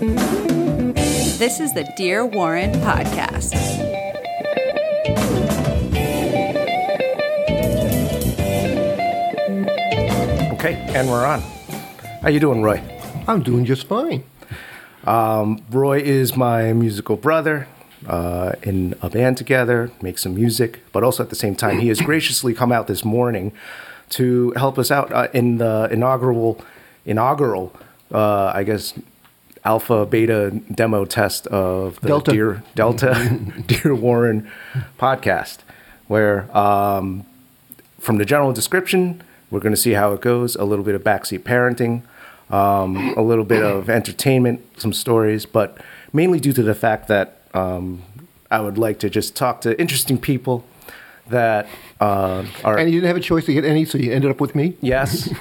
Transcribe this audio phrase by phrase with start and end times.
[0.00, 3.52] This is the Dear Warren podcast.
[10.54, 11.40] Okay, and we're on.
[12.22, 12.82] How you doing, Roy?
[13.28, 14.24] I'm doing just fine.
[15.04, 17.68] Roy is my musical brother.
[18.06, 21.88] Uh, in a band together, make some music, but also at the same time, he
[21.88, 23.52] has graciously come out this morning
[24.08, 26.58] to help us out uh, in the inaugural,
[27.04, 27.74] inaugural,
[28.10, 28.94] uh, I guess,
[29.64, 32.30] alpha beta demo test of the Delta.
[32.32, 34.50] Dear Delta Dear Warren
[34.98, 35.58] podcast,
[36.08, 37.24] where um,
[37.98, 40.56] from the general description, we're going to see how it goes.
[40.56, 42.02] A little bit of backseat parenting,
[42.52, 45.78] um, a little bit of entertainment, some stories, but
[46.12, 48.02] mainly due to the fact that um,
[48.50, 50.64] I would like to just talk to interesting people
[51.28, 51.68] that
[52.00, 54.40] uh, are And you didn't have a choice to get any, so you ended up
[54.40, 54.76] with me.
[54.80, 55.32] Yes.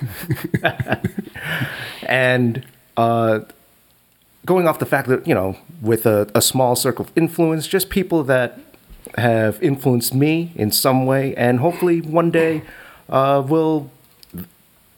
[2.03, 3.39] and uh,
[4.49, 7.89] going off the fact that, you know, with a, a small circle of influence, just
[7.89, 8.59] people that
[9.15, 12.63] have influenced me in some way, and hopefully one day
[13.09, 13.91] uh, will,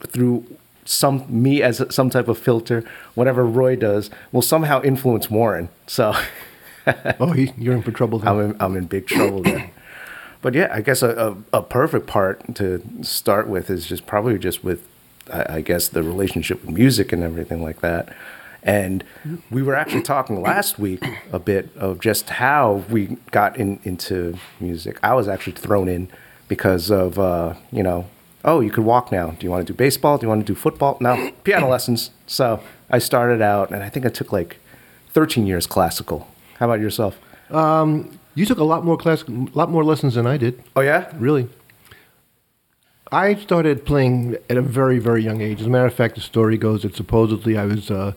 [0.08, 0.46] through
[0.86, 5.68] some me as some type of filter, whatever Roy does, will somehow influence Warren.
[5.86, 6.16] So
[7.20, 8.20] Oh, he, you're in for trouble.
[8.20, 8.28] Then.
[8.28, 9.70] I'm in, I'm in big trouble there.
[10.42, 14.40] But yeah, I guess a, a, a perfect part to start with is just probably
[14.40, 14.88] just with,
[15.32, 18.10] I, I guess, the relationship with music and everything like that.
[18.64, 19.04] And
[19.50, 24.38] we were actually talking last week a bit of just how we got in, into
[24.60, 25.00] music.
[25.02, 26.10] I was actually thrown in
[26.48, 28.08] because of, uh, you know,
[28.46, 29.32] oh, you could walk now.
[29.32, 30.18] Do you want to do baseball?
[30.18, 30.98] Do you want to do football?
[31.00, 32.12] No, piano lessons.
[32.28, 34.58] So I started out, and I think I took like
[35.10, 36.28] 13 years classical.
[36.60, 37.18] How about yourself?
[38.36, 40.64] you took a lot more class, a lot more lessons than I did.
[40.76, 41.12] Oh, yeah?
[41.16, 41.50] Really.
[43.12, 45.60] I started playing at a very, very young age.
[45.60, 48.14] As a matter of fact, the story goes that supposedly I was, uh,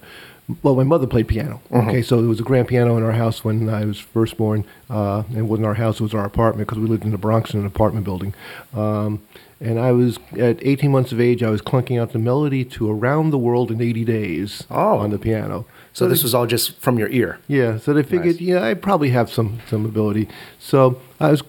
[0.62, 1.60] well, my mother played piano.
[1.72, 4.64] Okay, so there was a grand piano in our house when I was first born.
[4.90, 7.54] Uh, it wasn't our house, it was our apartment because we lived in the Bronx
[7.54, 8.34] in an apartment building.
[8.74, 9.22] Um,
[9.60, 12.90] and I was, at 18 months of age, I was clunking out the melody to
[12.90, 14.98] Around the World in 80 Days Oh.
[14.98, 15.64] on the piano.
[15.94, 17.38] So this was all just from your ear.
[17.48, 18.40] Yeah, so they figured, Nice.
[18.40, 20.28] yeah, I probably have some some ability.
[20.58, 21.42] So I was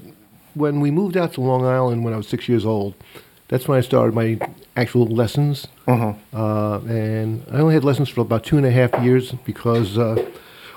[0.53, 2.93] when we moved out to Long Island when I was six years old.
[3.49, 4.37] That's when I started my
[4.75, 9.31] actual lessons, uh and I only had lessons for about two and a half years
[9.45, 10.23] because uh,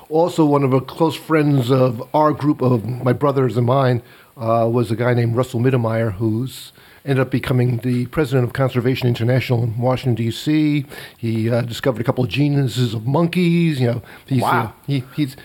[0.09, 4.03] also one of the close friends of our group of my brothers and mine
[4.37, 6.73] uh, was a guy named Russell Mittermeier, who's
[7.05, 10.85] ended up becoming the president of Conservation International in Washington D.C.
[11.17, 13.81] He uh, discovered a couple of genuses of monkeys.
[13.81, 14.63] You know, he's, Wow.
[14.67, 15.37] uh, he, he's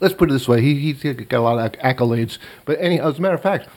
[0.00, 2.38] let's put it this way, he, he's got a lot of accolades.
[2.64, 3.68] But any, as a matter of fact,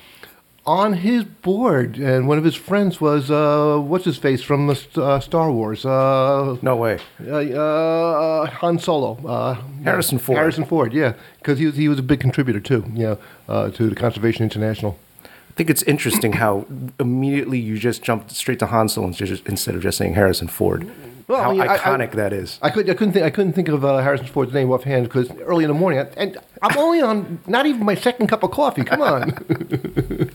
[0.65, 4.79] on his board, and one of his friends was uh, what's his face from the
[4.95, 6.99] uh, Star Wars, uh, No way.
[7.27, 10.37] uh, uh, Han Solo, uh, Harrison Ford.
[10.37, 13.17] Harrison Ford, yeah, because he was he was a big contributor too, know,
[13.49, 14.97] uh, to the Conservation International.
[15.23, 16.65] I think it's interesting how
[16.99, 20.89] immediately you just jumped straight to Han Solo instead of just saying Harrison Ford.
[21.27, 22.59] Well, how I mean, I- I- iconic that is.
[22.61, 25.31] I could I couldn't think I couldn't think of uh, Harrison Ford's name offhand because
[25.41, 28.83] early in the morning, and I'm only on not even my second cup of coffee.
[28.83, 29.33] Come on.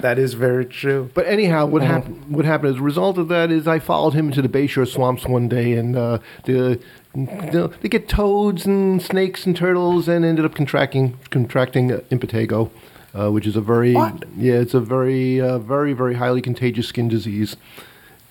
[0.00, 1.10] That is very true.
[1.14, 1.92] But anyhow, what Uh-huh.
[1.92, 2.24] happened?
[2.28, 5.26] What happened as a result of that is I followed him into the Bayshore swamps
[5.26, 6.80] one day, and uh, the,
[7.14, 12.70] the they get toads and snakes and turtles, and ended up contracting contracting uh, impetigo,
[13.14, 14.24] uh, which is a very What?
[14.36, 17.56] yeah, it's a very uh, very very highly contagious skin disease.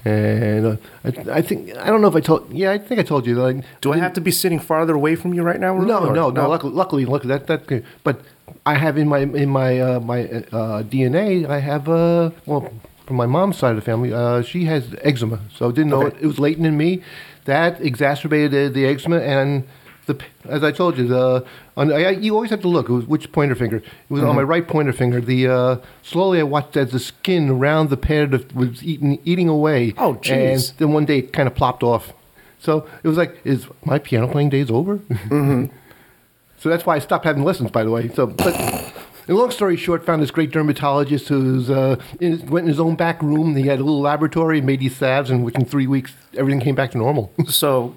[0.04, 3.04] And uh, I, I think I don't know if I told yeah I think I
[3.04, 3.46] told you.
[3.46, 5.76] I, Do I have to be sitting farther away from you right now?
[5.76, 6.50] Ruth, no, or- no, no.
[6.50, 7.84] Luckily, luckily, luckily that that.
[8.04, 8.22] But
[8.66, 11.48] I have in my in my uh, my uh, DNA.
[11.48, 12.72] I have uh, well
[13.06, 14.12] from my mom's side of the family.
[14.12, 16.18] Uh, she has eczema, so didn't know Okay.
[16.18, 17.04] it, it was latent in me.
[17.46, 19.68] That exacerbated the, the eczema and.
[20.14, 21.46] The, as I told you, the
[21.78, 22.88] on, I, you always have to look.
[23.08, 23.78] Which pointer finger?
[23.78, 25.22] It was on my right pointer finger.
[25.22, 29.94] The uh, slowly I watched as the skin around the pad was eating eating away.
[29.98, 30.70] Oh, jeez.
[30.72, 32.14] And then one day it kind of plopped off.
[32.60, 35.00] So it was like, is my piano playing days over?
[36.62, 38.08] So that's why I stopped having lessons, by the way.
[38.10, 38.56] So, but
[39.28, 43.20] in long story short, found this great dermatologist who's uh, went in his own back
[43.24, 43.56] room.
[43.56, 46.92] He had a little laboratory, made these salves, and within three weeks, everything came back
[46.92, 47.34] to normal.
[47.48, 47.96] So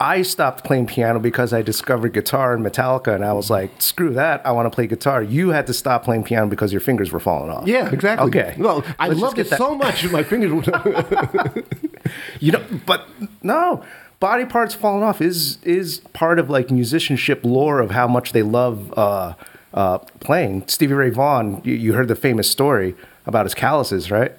[0.00, 4.12] I stopped playing piano because I discovered guitar and Metallica, and I was like, screw
[4.14, 4.44] that.
[4.44, 5.22] I want to play guitar.
[5.22, 7.66] You had to stop playing piano because your fingers were falling off.
[7.66, 8.26] yeah, exactly.
[8.28, 8.54] Okay.
[8.58, 10.52] Well, I Let's loved it that- so much, my fingers.
[10.52, 10.62] Were
[12.40, 13.06] You know, but
[13.42, 13.82] no,
[14.20, 18.42] body parts falling off is is part of like musicianship lore of how much they
[18.42, 19.34] love uh,
[19.72, 20.66] uh, playing.
[20.68, 22.94] Stevie Ray Vaughan, you, you heard the famous story
[23.26, 24.32] about his calluses, right?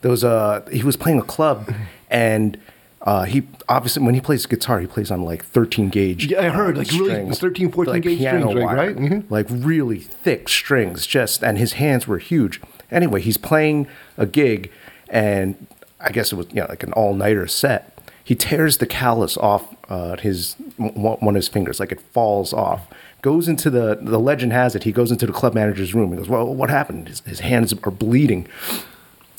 [0.00, 1.72] There was a he was playing a club,
[2.10, 2.58] and
[3.06, 6.26] Uh, he obviously when he plays guitar, he plays on like 13 gauge.
[6.26, 8.96] Yeah, I heard, uh, like, really 13, 14 gauge piano strings, wire, right?
[8.96, 9.24] Mhm.
[9.30, 12.60] Like really thick strings, just and his hands were huge.
[12.90, 13.86] Anyway, he's playing
[14.18, 14.72] a gig,
[15.08, 15.54] and
[16.00, 17.92] I guess it was you know like an all nighter set.
[18.24, 22.52] He tears the callus off uh, his one one of his fingers, like it falls
[22.52, 22.88] off.
[23.22, 26.10] Goes into the the legend has it he goes into the club manager's room.
[26.10, 27.06] He goes, "Well, what happened?
[27.06, 28.48] His, his hands are bleeding."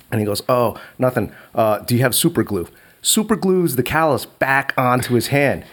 [0.09, 1.33] And he goes, "Oh, nothing.
[1.53, 2.69] Uh, do you have super glue?"
[3.07, 5.63] Super glues the callus back onto his hand,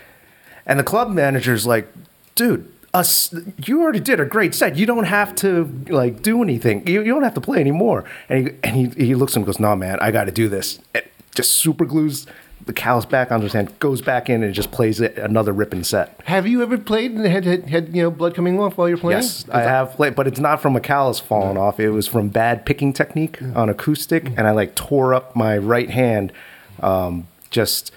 [0.66, 1.88] and the club manager's like,
[2.36, 3.34] "Dude, us,
[3.66, 4.76] you already did a great set.
[4.76, 6.86] You don't have to like do anything.
[6.86, 9.40] You, you don't have to play anymore." And he and he, he looks at him
[9.42, 11.04] and goes, "No, man, I got to do this." And
[11.34, 12.26] just super glues
[12.66, 15.84] the callus back onto his hand, goes back in, and just plays it another ripping
[15.84, 16.18] set.
[16.24, 18.98] Have you ever played and had, had, had you know blood coming off while you're
[18.98, 19.22] playing?
[19.22, 21.78] Yes, I have played, but it's not from a callus falling off.
[21.78, 24.34] It was from bad picking technique on acoustic, mm.
[24.38, 26.32] and I like tore up my right hand.
[26.80, 27.92] Um, just,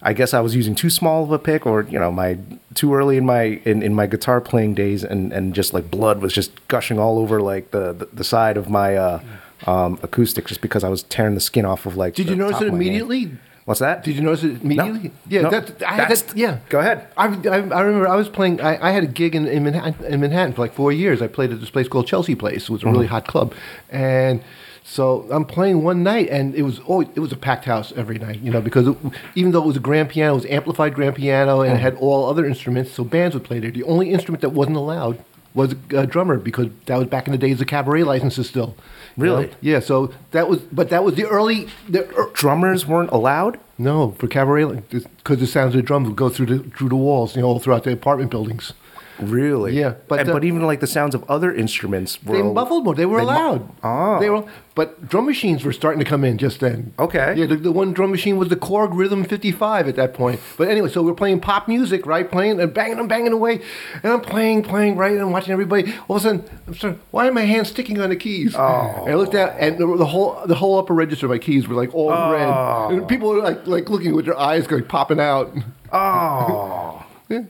[0.00, 2.38] I guess I was using too small of a pick, or you know, my
[2.74, 6.20] too early in my in, in my guitar playing days, and and just like blood
[6.20, 9.20] was just gushing all over like the the, the side of my uh,
[9.66, 12.14] um, acoustic, just because I was tearing the skin off of like.
[12.14, 12.74] Did you notice it hand.
[12.74, 13.32] immediately?
[13.64, 14.02] What's that?
[14.02, 15.12] Did you notice it immediately?
[15.28, 15.50] Yeah, No.
[15.50, 16.60] that, I That's- that, yeah.
[16.70, 17.06] Go ahead.
[17.18, 18.62] I, I, I remember I was playing.
[18.62, 21.20] I, I had a gig in, in, Manhattan, in Manhattan for like four years.
[21.20, 22.62] I played at this place called Chelsea Place.
[22.62, 23.52] It was a really hot club,
[23.90, 24.42] and
[24.90, 28.18] so I'm playing one night, and it was oh, it was a packed house every
[28.18, 28.40] night.
[28.40, 28.96] You know, because it,
[29.34, 31.94] even though it was a grand piano, it was amplified grand piano, and it had
[31.96, 33.70] all other instruments, so bands would play there.
[33.70, 37.38] The only instrument that wasn't allowed was a drummer because that was back in the
[37.38, 38.76] days of cabaret licenses still.
[39.18, 39.36] you know?
[39.36, 39.50] Really?
[39.60, 39.80] Yeah.
[39.80, 41.68] So that was, but that was the early.
[41.86, 43.60] The, er, Drummers weren't allowed.
[43.76, 46.96] no, for cabaret, because the sounds of the drums would go through the through the
[46.96, 48.72] walls, you know, all throughout the apartment buildings.
[49.20, 49.76] Really?
[49.78, 52.94] Yeah, but, uh, but even like the sounds of other instruments were They muffled more.
[52.94, 53.68] They were they mu- allowed.
[53.82, 54.20] Oh.
[54.20, 54.44] They were,
[54.74, 56.92] but drum machines were starting to come in just then.
[56.98, 57.34] Okay.
[57.36, 60.40] Yeah, the, the one drum machine was the Korg Rhythm 55 at that point.
[60.56, 62.30] But anyway, so we're playing pop music, right?
[62.30, 63.60] Playing and banging and banging away,
[64.02, 65.92] and I'm playing, playing, right, and I'm watching everybody.
[66.06, 68.54] All of a sudden, I'm sorry, why are my hands sticking on the keys?
[68.54, 69.02] Oh.
[69.04, 71.66] And I looked out, and the, the whole the whole upper register of my keys
[71.66, 72.48] were like all red,
[72.92, 75.52] and people were like like looking with their eyes going popping out.
[75.92, 77.04] Oh.
[77.30, 77.42] Yeah.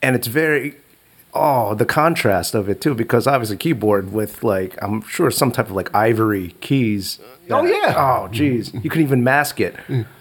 [0.00, 0.76] And it's very
[1.34, 5.66] oh, the contrast of it too, because obviously keyboard with like I'm sure some type
[5.66, 7.18] of like ivory keys.
[7.50, 7.94] Oh, yeah.
[7.96, 8.72] Oh geez.
[8.74, 9.76] You can even mask it.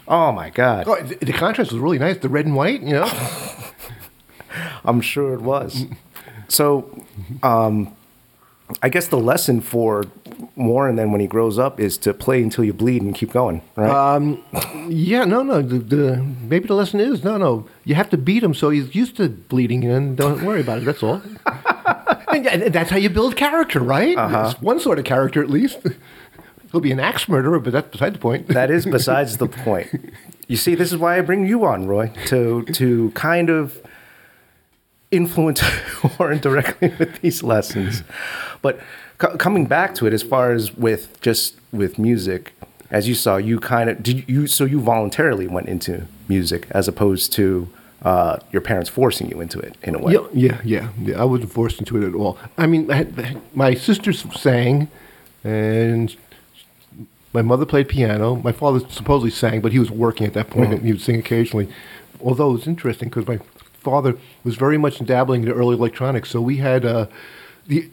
[0.07, 0.87] Oh my god.
[0.87, 3.09] Oh, the, the contrast was really nice, the red and white, you know.
[4.83, 5.85] I'm sure it was.
[6.47, 7.05] So
[7.43, 7.95] um
[8.81, 10.05] I guess the lesson for
[10.65, 13.61] Warren then when he grows up is to play until you bleed and keep going,
[13.75, 14.37] right?
[14.87, 15.61] Yeah, no, no.
[15.61, 17.67] The, the maybe the lesson is no, no.
[17.83, 20.85] You have to beat him so he's used to bleeding, and don't worry about it.
[20.85, 21.21] That's all.
[22.31, 24.17] and, and that's how you build character, right?
[24.17, 24.53] Uh-huh.
[24.61, 25.79] One sort of character at least.
[26.71, 28.47] He'll be an axe murderer, but that's beside the point.
[28.47, 30.13] That is besides the point.
[30.47, 33.81] You see, this is why I bring you on, Roy, to to kind of
[35.11, 35.61] influence
[36.19, 38.03] Warren directly with these lessons.
[38.61, 38.79] But
[39.21, 42.53] co- coming back to it, as far as with just with music,
[42.89, 46.87] as you saw, you kind of did you so you voluntarily went into music as
[46.87, 47.69] opposed to
[48.01, 50.13] uh, your parents forcing you into it in a way.
[50.13, 51.21] Yeah, yeah, yeah, yeah.
[51.21, 52.37] I wasn't forced into it at all.
[52.57, 54.89] I mean, I had, my sisters sang,
[55.43, 56.15] and
[57.31, 58.35] my mother played piano.
[58.37, 61.19] My father supposedly sang, but he was working at that point, and he would sing
[61.19, 61.69] occasionally.
[62.19, 63.39] Although it was interesting because my
[63.73, 67.05] father was very much dabbling in early electronics, so we had uh,
[67.67, 67.89] the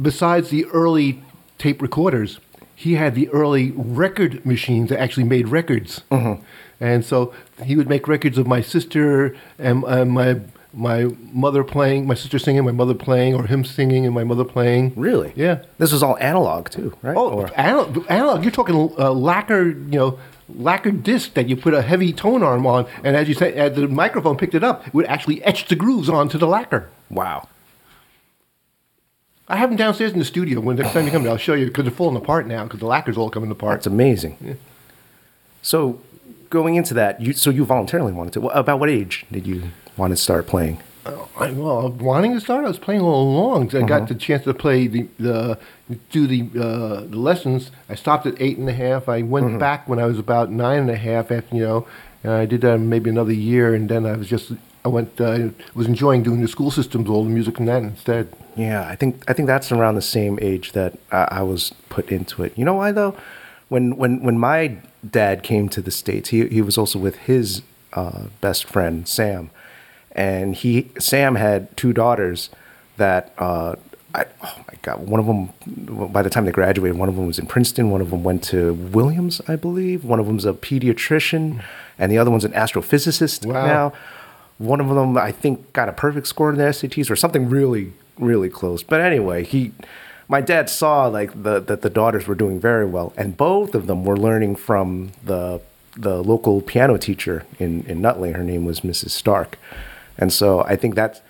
[0.00, 1.22] besides the early
[1.58, 2.38] tape recorders,
[2.74, 6.02] he had the early record machines that actually made records.
[6.82, 10.40] And so he would make records of my sister and my
[10.72, 14.44] my mother playing, my sister singing, my mother playing, or him singing and my mother
[14.44, 14.92] playing.
[14.94, 15.32] Really?
[15.34, 15.62] Yeah.
[15.78, 17.16] This was all analog too, right?
[17.16, 18.44] Oh, Or- analog, analog.
[18.44, 22.66] You're talking uh, lacquer, you know, lacquer disc that you put a heavy tone arm
[22.68, 25.66] on, and as you say, as the microphone picked it up, it would actually etch
[25.66, 26.88] the grooves onto the lacquer.
[27.10, 27.48] wow.
[29.50, 30.60] I have them downstairs in the studio.
[30.60, 32.86] When next time you come, I'll show you because they're falling apart now because the
[32.86, 33.78] lacquer's all coming apart.
[33.78, 34.56] That's amazing.
[35.62, 36.00] So,
[36.48, 38.46] going into that, you so you voluntarily wanted to.
[38.48, 40.80] About what age did you want to start playing?
[41.38, 43.74] I, well, wanting to start, I was playing all along.
[43.74, 43.86] I Uh-huh.
[43.86, 45.58] got the chance to play the, the
[46.10, 47.70] do the uh, the lessons.
[47.88, 49.08] I stopped at eight and a half.
[49.08, 49.58] I went Mm-hmm.
[49.58, 51.30] back when I was about nine and a half.
[51.32, 51.86] After you know,
[52.22, 54.52] and I did that maybe another year, and then I was just
[54.84, 58.28] I went uh, was enjoying doing the school systems, all the music and that instead.
[58.60, 62.10] Yeah, I think I think that's around the same age that I, I was put
[62.10, 62.52] into it.
[62.58, 63.14] You know why though?
[63.68, 64.76] When when when my
[65.08, 67.62] dad came to the states, he he was also with his
[67.92, 69.50] uh, best friend Sam,
[70.12, 72.50] and he Sam had two daughters
[72.96, 73.76] that uh,
[74.14, 75.50] I, oh my god, one of them.
[76.12, 77.90] By the time they graduated, one of them was in Princeton.
[77.90, 80.04] One of them went to Williams, I believe.
[80.04, 81.62] One of them's a pediatrician,
[81.98, 83.66] and the other one's an astrophysicist Wow.
[83.66, 83.92] now.
[84.58, 87.94] One of them, I think, got a perfect score in the SATs or something really,
[88.20, 88.82] really close.
[88.82, 89.72] But anyway, he,
[90.28, 93.86] my dad saw like the that the daughters were doing very well, and both of
[93.86, 95.60] them were learning from the
[95.96, 98.32] the local piano teacher in in Nutley.
[98.32, 99.10] Her name was Mrs.
[99.10, 99.58] Stark,
[100.18, 101.20] and so I think that's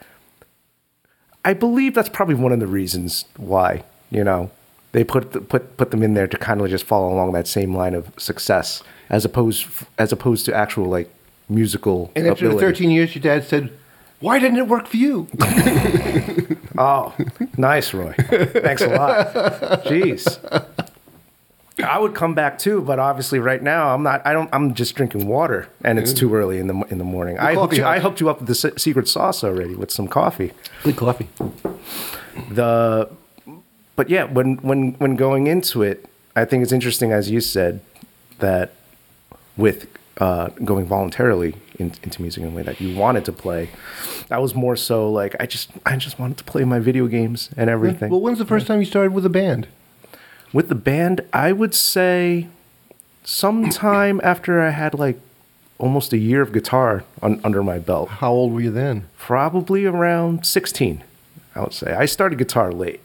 [1.44, 4.50] I believe that's probably one of the reasons why you know
[4.92, 7.46] they put the, put put them in there to kind of just follow along that
[7.46, 9.66] same line of success, as opposed
[9.98, 11.10] as opposed to actual like
[11.48, 12.10] musical.
[12.14, 12.78] And after the ability.
[12.78, 13.72] 13 years, your dad said,
[14.20, 15.26] "Why didn't it work for you?"
[16.78, 17.14] Oh,
[17.58, 18.14] nice, Roy.
[18.16, 19.34] Thanks a lot.
[19.84, 20.38] Jeez.
[21.84, 24.22] I would come back too, but obviously right now I'm not.
[24.26, 24.48] I don't.
[24.52, 27.38] I'm just drinking water, and it's too early in the in the morning.
[27.38, 28.02] I hooked, you, I house.
[28.04, 30.52] hooked you up with the se- secret sauce already with some coffee.
[30.84, 31.28] Good coffee.
[32.50, 33.10] the
[33.96, 37.80] but yeah when when when going into it i think it's interesting as you said
[38.38, 38.72] that
[39.56, 39.86] with
[40.18, 43.70] uh, going voluntarily in, into music in a way that you wanted to play.
[44.28, 47.50] That was more so like i just i just wanted to play my video games
[47.56, 48.10] and everything.
[48.10, 49.66] Well, when's the first time you started with a band?
[50.52, 52.48] with the band i would say
[53.24, 55.18] sometime after i had like
[55.78, 58.08] almost a year of guitar on, under my belt.
[58.08, 59.06] How old were you then?
[59.16, 61.02] probably around 16
[61.54, 61.92] i would say.
[61.92, 63.00] I started guitar late.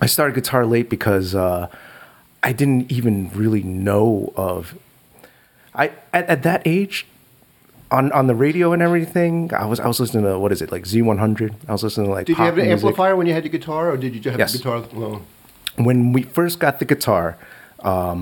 [0.00, 1.68] I started guitar late because uh,
[2.42, 4.74] i didn't even really know of
[5.74, 7.06] i at, at that age
[7.96, 10.70] on, on the radio and everything i was i was listening to what is it
[10.76, 12.84] like z100 i was listening to like Did you have an music.
[12.84, 14.52] amplifier when you had your guitar, or did you just have Yes.
[14.52, 15.20] the guitar alone?
[15.88, 17.36] when we first got the guitar,
[17.92, 18.20] um,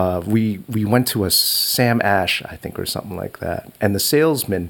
[0.00, 0.42] uh, we
[0.76, 4.64] we went to a Sam Ash, I think, or something like that, and the salesman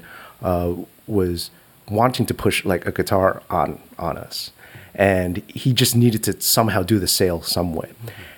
[0.49, 0.73] uh,
[1.07, 1.49] was
[1.89, 4.51] wanting to push like a guitar on on us,
[4.93, 7.89] and he just needed to somehow do the sale some way.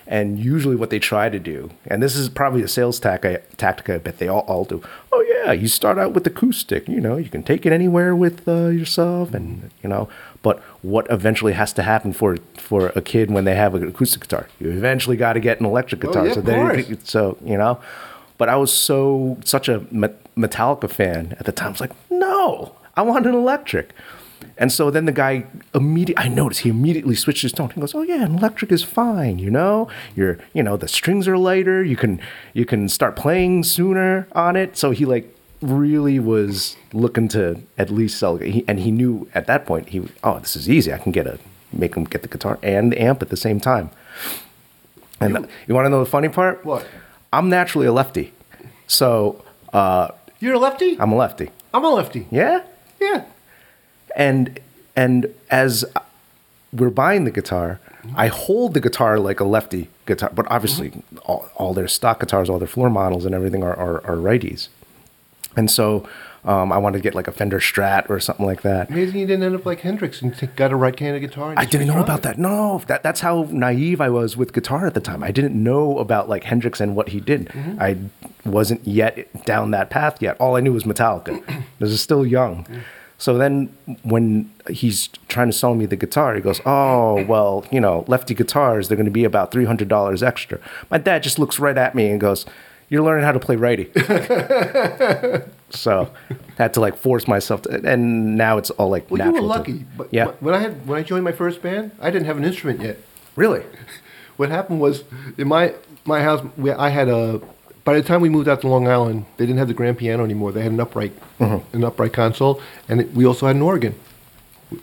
[0.08, 3.90] And usually, what they try to do, and this is probably a sales tactic, tactic
[3.90, 4.84] I bet they all, all do.
[5.12, 6.88] Oh yeah, you start out with acoustic.
[6.88, 10.08] You know, you can take it anywhere with uh, yourself, and you know.
[10.44, 14.22] But what eventually has to happen for for a kid when they have an acoustic
[14.22, 14.48] guitar?
[14.60, 16.28] You eventually got to get an electric Oh, guitar.
[16.28, 17.80] yeah, so so you know.
[18.38, 19.80] But I was so such a
[20.38, 21.68] Metallica fan at the time.
[21.70, 23.92] I was like, no, I want an electric.
[24.58, 27.70] And so then the guy immediately, I noticed he immediately switched his tone.
[27.72, 29.38] He goes, "Oh yeah, an electric is fine.
[29.38, 31.84] You know, you're, you know, the strings are lighter.
[31.84, 32.22] You can,
[32.54, 37.90] you can start playing sooner on it." So he like really was looking to at
[37.90, 38.38] least sell.
[38.38, 40.94] He, and he knew at that point he, oh, this is easy.
[40.94, 41.38] I can get a
[41.74, 43.90] make him get the guitar and the amp at the same time.
[45.20, 46.64] And you, you want to know the funny part?
[46.66, 46.86] What?
[47.34, 48.32] I'm naturally a lefty,
[48.88, 50.98] so uh, You're a lefty.
[51.00, 51.50] I'm a lefty.
[51.74, 52.28] I'm a lefty.
[52.32, 52.64] Yeah
[53.00, 53.26] Yeah.
[54.16, 54.60] And
[54.96, 55.86] and as
[56.74, 57.80] we're buying the guitar,
[58.16, 60.94] I hold the guitar like a lefty guitar, but obviously
[61.24, 64.70] all, all their stock guitars, all their floor models, and everything are are, are righties.
[65.58, 66.08] And so
[66.44, 68.90] um, I wanted to get like a Fender Strat or something like that.
[68.90, 71.56] Amazing you didn't end up like Hendrix and t- got a right hand of guitar.
[71.58, 72.38] I didn't know about that.
[72.38, 75.24] No, that, that's how naive I was with guitar at the time.
[75.24, 77.52] I didn't know about like Hendrix and what he did.
[77.80, 77.98] I
[78.46, 80.38] wasn't yet down that path yet.
[80.40, 81.42] All I knew was Metallica.
[81.50, 82.68] I was still young.
[83.18, 87.80] So then when he's trying to sell me the guitar, he goes, "Oh, well, you
[87.80, 90.60] know, lefty guitars, they're going to be about $300 extra."
[90.92, 92.46] My dad just looks right at me and goes,
[92.90, 93.90] "You're learning how to play righty."
[95.70, 96.10] so,
[96.58, 99.54] had to like force myself to and now it's all like Well, you were natural
[99.54, 99.86] to- lucky.
[99.98, 100.28] But yeah.
[100.40, 102.98] when I had when I joined my first band, I didn't have an instrument yet.
[103.36, 103.64] Really?
[104.38, 105.06] What happened was
[105.38, 107.40] in my my house, we, I had a.
[107.86, 110.24] By the time we moved out to Long Island, they didn't have the grand piano
[110.24, 110.52] anymore.
[110.52, 111.76] They had an upright, Mm-hmm.
[111.78, 113.94] an upright console, and it, we also had an organ,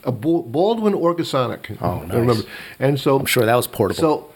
[0.03, 1.77] a Baldwin Orgasonic.
[1.81, 2.15] Oh, I nice.
[2.15, 2.43] remember.
[2.79, 3.99] And so I'm sure that was portable.
[3.99, 4.29] So,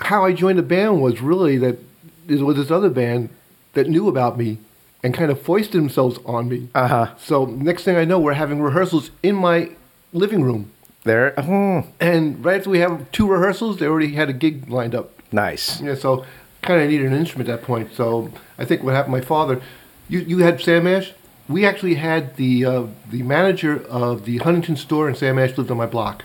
[0.00, 1.78] how I joined the band was really that
[2.26, 3.28] there was this other band
[3.74, 4.58] that knew about me
[5.04, 6.68] and kind of foisted themselves on me.
[6.74, 7.14] Uh-huh.
[7.18, 9.70] So next thing I know, we're having rehearsals in my
[10.12, 10.70] living room,
[11.04, 14.94] there, hmm, and right after we have two rehearsals, they already had a gig lined
[14.94, 15.10] up.
[15.32, 15.80] nice.
[15.80, 16.24] Yeah, so
[16.62, 17.92] kind of needed an instrument at that point.
[17.94, 19.60] So I think what happened, my father,
[20.08, 21.12] you, you had Sam Ash.
[21.48, 25.70] We actually had the uh, the manager of the Huntington store, and Sam Ash lived
[25.70, 26.24] on my block.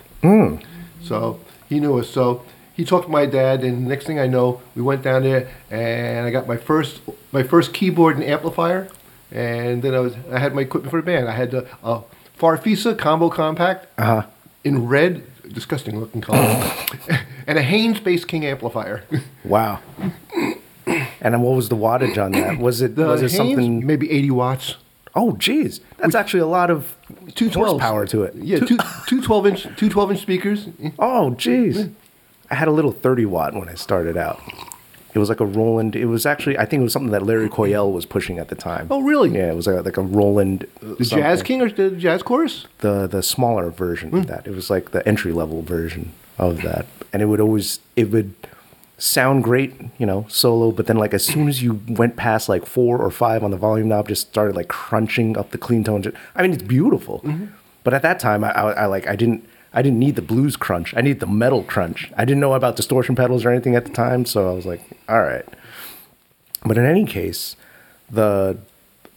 [1.02, 2.08] So he knew us.
[2.08, 2.42] So
[2.74, 6.26] he talked to my dad, and next thing I know, we went down there, and
[6.26, 7.00] I got my first
[7.32, 8.88] my first keyboard and amplifier,
[9.32, 11.28] and then I was I had my equipment for the band.
[11.28, 12.02] I had a, a
[12.38, 14.22] Farfisa combo compact Uh-huh.
[14.64, 16.38] in red, disgusting looking color,
[17.46, 19.04] and a Haynes Bass King amplifier.
[19.44, 19.80] Wow.
[21.20, 22.58] And what was the wattage on that?
[22.58, 23.86] Was it The was it Haynes, something?
[23.86, 24.76] maybe 80 watts.
[25.14, 26.96] Oh, geez, that's actually a lot of
[27.34, 27.54] Two 12s.
[27.54, 28.34] horsepower to it.
[28.36, 30.68] Yeah, two, two 12 inch two 12 inch speakers.
[30.98, 31.88] Oh, geez.
[32.50, 34.40] I had a little 30 watt when I started out.
[35.18, 35.94] It was like a Roland.
[35.96, 38.54] It was actually, I think it was something that Larry Coryell was pushing at the
[38.54, 38.86] time.
[38.90, 39.30] Oh, really?
[39.30, 40.66] Yeah, it was like a, like a Roland.
[40.82, 42.66] uh, The Jazz King or the Jazz Chorus?
[42.78, 44.16] The the smaller version Hmm.
[44.18, 44.46] of that.
[44.46, 48.32] It was like the entry level version of that, and it would always it would
[48.98, 50.70] sound great, you know, solo.
[50.72, 53.56] But then like as soon as you went past like four or five on the
[53.56, 56.06] volume knob, just started like crunching up the clean tones.
[56.36, 57.20] I mean, it's beautiful.
[57.20, 57.46] Mm-hmm.
[57.84, 60.56] But at that time, I, I, I like I didn't I didn't need the blues
[60.56, 60.94] crunch.
[60.96, 62.10] I needed the metal crunch.
[62.16, 64.82] I didn't know about distortion pedals or anything at the time, so I was like,
[65.08, 65.44] all right.
[66.64, 67.54] But in any case,
[68.10, 68.58] the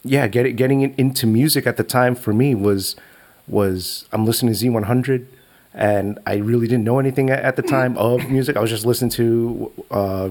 [0.03, 2.95] yeah, get, getting in- into music at the time for me was
[3.47, 5.25] was I'm listening to Z100,
[5.73, 8.57] and I really didn't know anything at, the time of music.
[8.57, 9.71] I was just listening to.
[9.89, 10.29] Uh,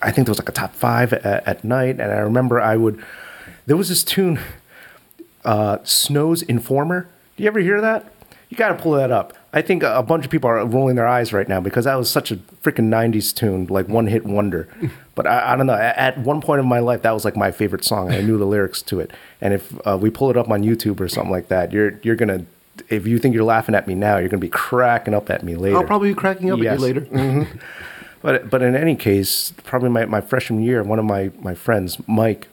[0.00, 2.76] I think there was like a top five at, at night, and I remember I
[2.76, 3.02] would.
[3.66, 4.40] There was this tune,
[5.44, 7.08] uh, Snow's Informer.
[7.36, 8.12] Do you ever hear that?
[8.48, 9.34] You got to pull that up.
[9.52, 12.10] I think a bunch of people are rolling their eyes right now because that was
[12.10, 14.68] such a freaking '90s tune, like one hit wonder.
[15.14, 15.74] But I, I don't know.
[15.74, 18.12] At, one point in my life, that was like my favorite song.
[18.12, 21.00] I knew the lyrics to it, and if uh, we pull it up on YouTube
[21.00, 22.44] or something like that, you're you're gonna.
[22.88, 25.56] If you think you're laughing at me now, you're gonna be cracking up at me
[25.56, 25.76] later.
[25.76, 26.74] I'll probably be cracking up Yes.
[26.74, 27.48] at you later.
[28.22, 31.98] But but in any case, probably my, my freshman year, one of my, my friends,
[32.08, 32.46] Mike,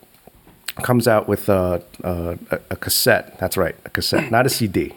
[0.83, 2.37] comes out with a, a,
[2.71, 3.37] a cassette.
[3.39, 4.93] That's right, a cassette, not a CD,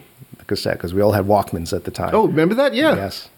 [0.49, 2.13] cassette, because we all had Walkmans at the time.
[2.13, 2.73] Oh, remember that?
[2.73, 2.95] Yeah.
[2.95, 3.29] yes,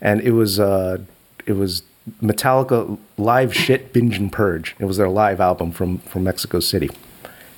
[0.00, 0.98] and it was uh,
[1.46, 1.82] it was
[2.22, 4.76] Metallica live shit binge and purge.
[4.78, 6.90] It was their live album from from Mexico City.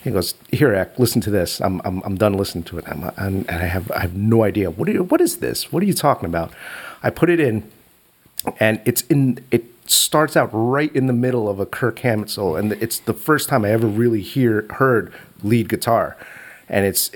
[0.04, 1.60] He goes, "Here, Ek, listen to this.
[1.60, 2.84] I'm I'm, I'm done listening to it.
[2.88, 5.72] I'm, I'm, and I have I have no idea what are you, what is this?
[5.72, 6.52] What are you talking about?"
[7.02, 7.64] I put it in
[8.58, 12.56] and it's in it starts out right in the middle of a Kirk Hammett solo,
[12.56, 16.16] and it's the first time I ever really hear heard lead guitar,
[16.68, 17.10] and it's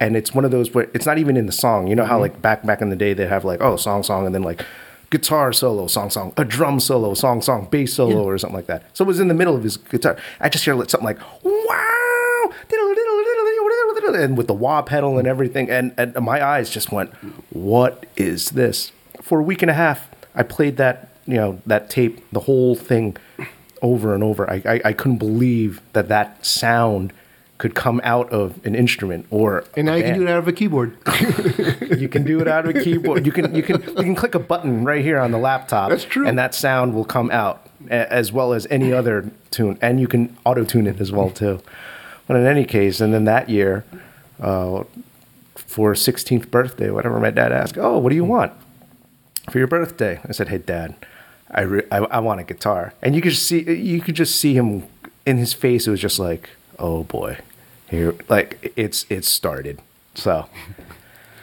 [0.00, 1.86] and it's one of those where it's not even in the song.
[1.86, 2.22] You know how mm-hmm.
[2.22, 4.64] like back back in the day they have like oh song song and then like
[5.10, 8.84] guitar solo song song a drum solo song song bass solo or something like that.
[8.96, 10.16] So it was in the middle of his guitar.
[10.40, 11.94] I just hear something like wow
[14.24, 17.12] and with the wah pedal and everything and, and my eyes just went
[17.50, 21.90] what is this for a week and a half i played that you know that
[21.90, 23.16] tape the whole thing
[23.82, 27.12] over and over i, I, I couldn't believe that that sound
[27.64, 30.46] could come out of an instrument or And now you can do it out of
[30.46, 30.98] a keyboard.
[31.98, 33.24] you can do it out of a keyboard.
[33.24, 36.04] You can you can you can click a button right here on the laptop That's
[36.04, 36.26] true.
[36.26, 40.36] and that sound will come out as well as any other tune and you can
[40.44, 41.62] auto tune it as well too.
[42.26, 43.86] But in any case and then that year
[44.40, 44.84] uh,
[45.54, 48.52] for 16th birthday whatever my dad asked oh what do you want
[49.48, 50.20] for your birthday?
[50.28, 50.96] I said hey dad
[51.50, 52.92] i re- I, I want a guitar.
[53.00, 54.86] And you could just see you could just see him
[55.24, 55.86] in his face.
[55.86, 57.38] It was just like oh boy
[57.94, 59.80] here like it's it's started
[60.14, 60.48] so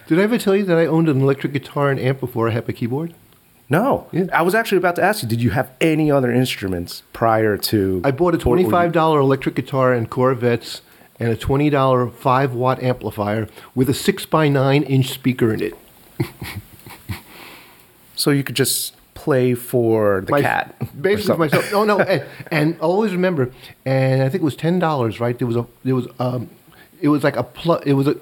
[0.07, 2.51] Did I ever tell you that I owned an electric guitar and amp before I
[2.51, 3.13] had a keyboard?
[3.69, 4.25] No, Yeah.
[4.33, 5.29] I was actually about to ask you.
[5.29, 8.01] Did you have any other instruments prior to?
[8.03, 10.81] I bought a or- or you- twenty-five dollar electric guitar and Corvettes
[11.19, 15.61] and a twenty dollar five watt amplifier with a six by nine inch speaker in
[15.61, 15.75] it.
[18.15, 20.65] So you could just play for the My- cat.
[21.01, 21.39] Basically, something.
[21.59, 21.71] myself.
[21.71, 23.51] No, no, and, and always remember.
[23.85, 25.37] And I think it was ten dollars, right?
[25.37, 26.49] There was a there was um,
[27.01, 27.83] it was like a plug.
[27.85, 28.15] It was a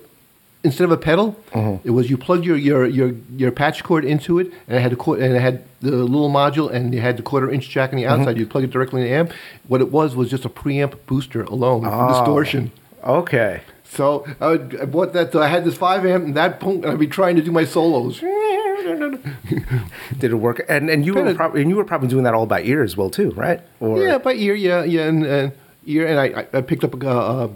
[0.64, 1.88] instead of a pedal, Mm-hmm.
[1.88, 4.92] it was you plugged your, your your your patch cord into it, and it had
[4.94, 7.92] a qu- and it had the little module, and you had the quarter inch jack
[7.92, 8.22] on the Mm-hmm.
[8.22, 8.38] outside.
[8.38, 9.32] You plug it directly in the amp.
[9.70, 12.10] What it was was just a preamp booster alone Oh.
[12.10, 12.72] distortion.
[13.04, 13.62] Okay.
[13.92, 15.32] So I, would, I bought that.
[15.32, 17.52] So I had this five amp, and that punk, and I'd be trying to do
[17.52, 18.20] my solos.
[18.20, 20.66] Did it work?
[20.70, 22.96] And and you were probably and you were probably doing that all by ear as
[22.98, 23.62] well too, right?
[23.80, 25.52] Or Yeah, by ear, yeah, yeah, and, and
[25.86, 27.48] ear, and I, I- picked up a, uh,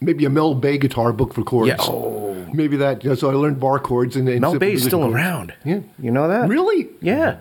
[0.00, 1.68] maybe a Mel Bay guitar book for chords.
[1.68, 1.76] Yeah.
[1.80, 2.34] Oh.
[2.52, 3.04] maybe that.
[3.04, 5.14] Know, so I learned bar chords and, and Mel Bay's still chords.
[5.14, 5.54] around.
[5.64, 5.80] Yeah.
[5.98, 6.48] You know that?
[6.48, 6.88] Really?
[7.00, 7.38] Yeah.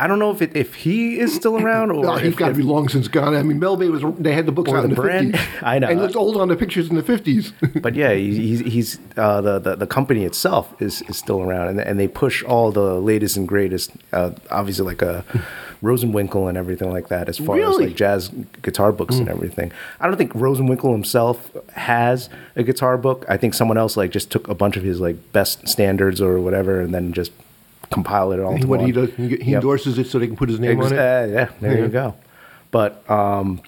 [0.00, 2.54] I don't know if it, if he is still around or Oh, he's got to
[2.54, 3.34] be long since gone.
[3.34, 4.02] I mean, Mel Bay was.
[4.18, 5.34] They had the books out in the the brand.
[5.34, 5.62] 50s.
[5.62, 5.88] I know.
[5.88, 7.52] And looked old on the pictures in the 50s.
[7.82, 11.68] but yeah, he's, he's, he's uh, the, the the company itself is, is still around,
[11.68, 13.90] and, and they push all the latest and greatest.
[14.12, 15.24] Uh, obviously, like a
[15.82, 18.30] Rosenwinkel and everything like that, as far as like jazz
[18.62, 19.72] guitar books and everything.
[20.00, 23.24] I don't think Rosenwinkel himself has a guitar book.
[23.28, 26.40] I think someone else like just took a bunch of his like best standards or
[26.40, 27.32] whatever, and then just
[27.90, 28.54] compiled it all.
[28.54, 29.62] into what he does, he, he Yep.
[29.62, 30.98] endorses it so they can put his name Ex- on it.
[30.98, 32.14] uh, yeah, there you go.
[32.70, 33.60] But um,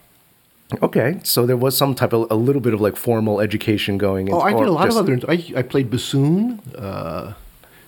[0.82, 4.30] okay, so there was some type of a little bit of like formal education going.
[4.32, 5.18] Oh, into- I did a lot of other.
[5.28, 7.32] I, I played bassoon uh,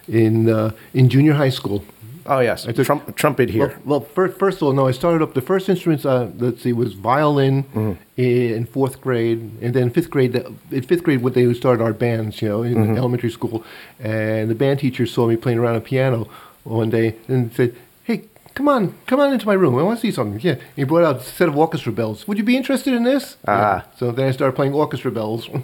[0.09, 1.85] in uh, in junior high school.
[2.27, 3.69] Oh yes, I took- Trump, trumpet here.
[3.69, 6.63] Well, well first, first of all, no, I started up, the first instruments, uh, let's
[6.63, 7.93] see, was violin Mm-hmm.
[8.17, 9.41] in fourth grade.
[9.61, 12.49] And then fifth grade, the- in fifth grade, what they would start our bands, you
[12.49, 12.97] know, in Mm-hmm.
[12.97, 13.65] elementary school.
[14.01, 16.29] And the band teacher saw me playing around a piano
[16.65, 18.23] one day and said, hey,
[18.55, 19.77] come on, come on into my room.
[19.79, 20.39] I want to see something.
[20.41, 20.57] Yeah.
[20.77, 22.29] He brought out a set of orchestra bells.
[22.29, 23.37] Would you be interested in this?
[23.49, 23.51] Ah.
[23.51, 23.61] Mm-hmm.
[23.95, 23.99] Yeah.
[23.99, 25.49] So then I started playing orchestra bells.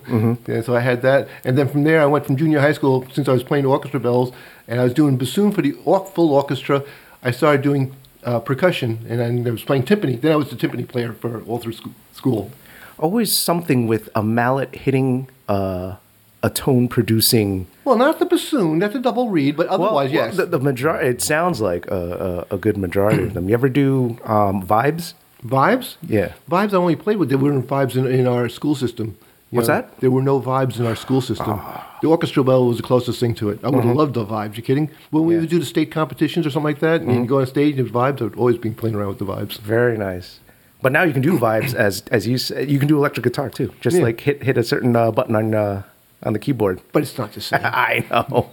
[0.48, 1.28] Yeah, so I had that.
[1.44, 4.00] And then from there, I went from junior high school, since I was playing orchestra
[4.00, 4.32] bells,
[4.68, 6.84] and I was doing bassoon for the full orchestra,
[7.22, 10.20] I started doing uh, percussion, and then I was playing timpani.
[10.20, 11.74] Then I was the timpani player for all through
[12.12, 12.50] school.
[12.98, 15.96] Always something with a mallet hitting uh,
[16.42, 17.66] a tone producing.
[17.84, 20.36] Well, not the bassoon, that's a double reed, but otherwise, well, yes.
[20.36, 21.08] The, the majority.
[21.08, 23.48] It sounds like a, a, a good majority of them.
[23.48, 25.14] You ever do um, vibes?
[25.44, 25.96] Vibes?
[26.02, 26.32] Yeah.
[26.50, 29.16] Vibes I only played with, there weren't vibes in, in our school system.
[29.50, 29.88] What's that?
[29.90, 29.94] Ah.
[30.00, 31.60] There were no vibes in our school system.
[32.02, 33.60] The orchestra bell was the closest thing to it.
[33.64, 34.56] I would have loved the vibes.
[34.56, 34.90] You kidding?
[35.10, 35.32] When we Mm-hmm.
[35.32, 35.40] Yeah.
[35.40, 37.90] would do the state competitions or something like that, and you go on stage, there's
[37.90, 38.20] vibes.
[38.20, 39.58] I would always be playing around with the vibes.
[39.58, 40.38] Very nice.
[40.82, 42.70] But now you can do vibes as as you said.
[42.70, 43.72] You can do electric guitar too.
[43.80, 44.02] Just Yeah.
[44.04, 45.82] like hit hit a certain uh, button on uh,
[46.22, 46.80] on the keyboard.
[46.92, 47.60] But it's not the same.
[47.64, 48.50] I know.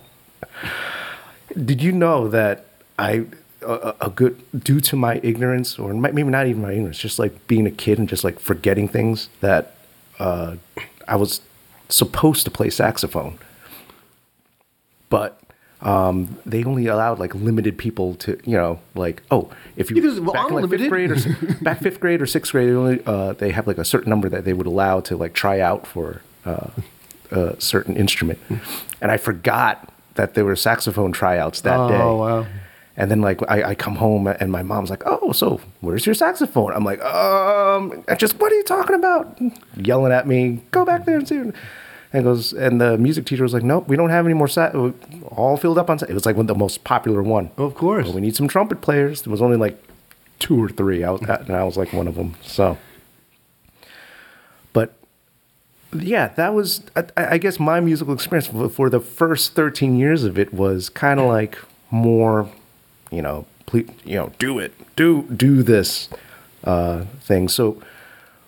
[1.64, 2.66] Did you know that
[2.98, 3.26] I
[3.62, 7.48] a- a good due to my ignorance or maybe not even my ignorance, just like
[7.48, 9.75] being a kid and just like forgetting things that
[10.20, 10.56] uh,
[11.08, 11.42] I was
[11.90, 13.38] supposed to play saxophone,
[15.10, 15.40] but
[15.82, 20.20] um, they only allowed like limited people to you know like oh if you Because,
[20.20, 21.18] well, back in like fifth grade or
[21.62, 24.30] back fifth grade or sixth grade they only uh, they have like a certain number
[24.30, 26.70] that they would allow to like try out for uh,
[27.32, 28.40] a certain instrument,
[29.02, 31.96] and I forgot that there were saxophone tryouts that day.
[32.02, 32.20] Oh, day.
[32.20, 32.48] wow.
[32.98, 36.16] And then like I, I come home and my mom's like, "Oh, so where's your
[36.16, 39.38] saxophone?" I'm like, "Um, I just what are you talking about?"
[39.76, 41.52] Yelling at me, "Go back there and see."
[42.14, 44.72] And goes, and the music teacher was like, "Nope, we don't have any more sa-
[45.28, 46.06] all filled up on." Sa-.
[46.06, 47.52] It was like one of the most popular one.
[47.58, 48.06] Of course.
[48.06, 49.24] But we need some trumpet players.
[49.24, 49.78] There was only like
[50.40, 51.04] two or three.
[51.04, 52.36] out, and I was like one of them.
[52.42, 52.78] So,
[54.72, 54.94] but
[55.94, 60.24] yeah, that was I, I guess my musical experience for, for the first 13 years
[60.24, 61.58] of it was kind of like
[61.92, 62.50] more,
[63.16, 66.10] you know, ple- you know, do it, do do this
[66.64, 67.48] uh, thing.
[67.48, 67.82] So,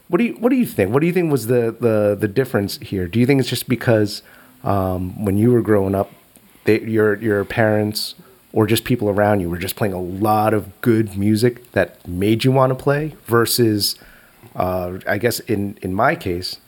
[0.07, 0.91] what do you what do you think?
[0.91, 3.07] What do you think was the the the difference here?
[3.07, 4.21] Do you think it's just because
[4.63, 6.11] um, when you were growing up,
[6.65, 8.15] they, your your parents
[8.53, 12.43] or just people around you were just playing a lot of good music that made
[12.43, 13.97] you want to play versus,
[14.55, 16.59] uh, I guess in in my case,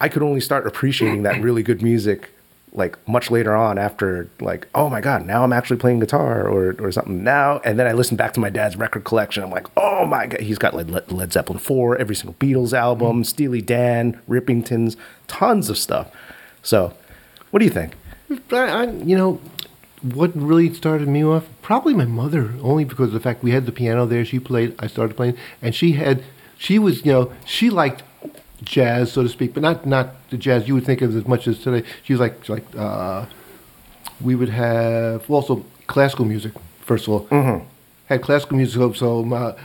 [0.00, 2.30] I could only start appreciating that really good music
[2.76, 6.76] like much later on after like oh my god now I'm actually playing guitar or
[6.78, 9.66] or something now and then I listen back to my dad's record collection I'm like
[9.76, 13.22] oh my god he's got like Led, Led Zeppelin 4 every single Beatles album mm-hmm.
[13.22, 16.10] Steely Dan Rippingtons tons of stuff
[16.62, 16.92] so
[17.50, 17.94] what do you think
[18.50, 19.40] I, I, you know,
[20.02, 21.46] what really started me off?
[21.62, 24.24] Probably my mother, only because of the fact we had the piano there.
[24.24, 26.22] She played, I started playing, and she had,
[26.58, 28.02] she was, you know, she liked
[28.66, 31.48] jazz, so to speak, but not not the jazz you would think of as much
[31.48, 31.86] as today.
[32.04, 33.24] She was like like uh,
[34.20, 36.52] we would have also classical music.
[36.80, 37.62] First of all,
[38.06, 39.56] had classical music, so- so uh,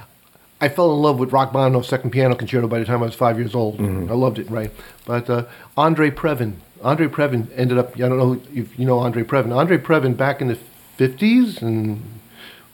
[0.61, 3.37] I fell in love with Rachmaninoff's Second Piano Concerto by the time I was five
[3.39, 3.79] years old.
[3.81, 4.71] I loved it, right?
[5.05, 7.95] But uh, Andre Previn, Andre Previn ended up.
[7.95, 9.55] I don't know if you know Andre Previn.
[9.55, 10.57] Andre Previn back in the
[10.97, 12.03] fifties and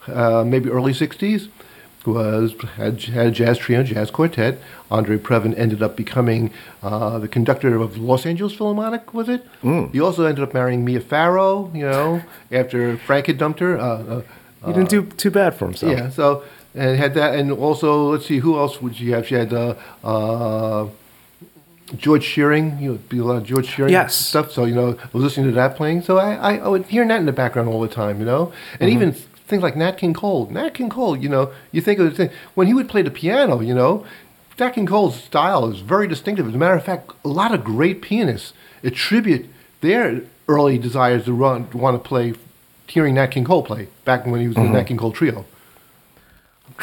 [0.06, 1.48] uh, maybe early sixties
[2.06, 4.58] was had, had a jazz trio, jazz quartet.
[4.90, 6.50] Andre Previn ended up becoming
[6.82, 9.12] uh, the conductor of Los Angeles Philharmonic.
[9.12, 9.44] Was it?
[9.62, 11.70] He also ended up marrying Mia Farrow.
[11.74, 13.78] You know, after Frank had dumped her.
[13.78, 14.22] Uh, uh,
[14.66, 16.10] he didn't do too bad for himself yeah.
[16.10, 16.42] So
[16.74, 19.26] and had that, and also let's see, who else would she have?
[19.26, 20.88] She had uh, uh,
[21.96, 22.78] George Shearing.
[22.78, 24.14] You know, be a lot of George Shearing Yes.
[24.14, 24.52] stuff.
[24.52, 26.02] So you know, I was listening to that playing.
[26.02, 28.18] So I, I, I would hear that in the background all the time.
[28.20, 29.14] You know, and even
[29.48, 30.48] things like Nat King Cole.
[30.50, 31.16] Nat King Cole.
[31.16, 33.60] You know, you think of the thing when he would play the piano.
[33.60, 34.06] You know,
[34.58, 36.46] Nat King Cole's style is very distinctive.
[36.46, 39.46] As a matter of fact, a lot of great pianists attribute
[39.80, 42.34] their early desires to run want to play
[42.86, 44.76] hearing Nat King Cole play back when he was in the mm-hmm.
[44.76, 45.44] Nat King Cole trio.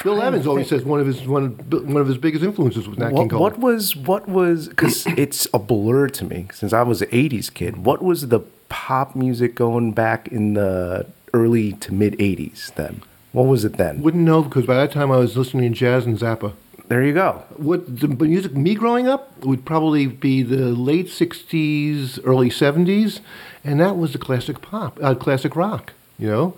[0.03, 2.97] Bill Evans always says one of his one of, one of his biggest influences was
[2.97, 3.39] Nat King Cole.
[3.39, 7.53] what was what was because it's a blur to me since I was an '80s
[7.53, 7.85] kid.
[7.85, 12.73] What was the pop music going back in the early to mid '80s?
[12.73, 13.01] Then
[13.33, 14.01] what was it then?
[14.01, 16.53] Wouldn't know because by that time I was listening to jazz and Zappa.
[16.87, 17.43] There you go.
[17.57, 23.19] What the music me growing up would probably be the late '60s, early '70s,
[23.63, 25.93] and that was the classic pop, uh, classic rock.
[26.17, 26.57] You know,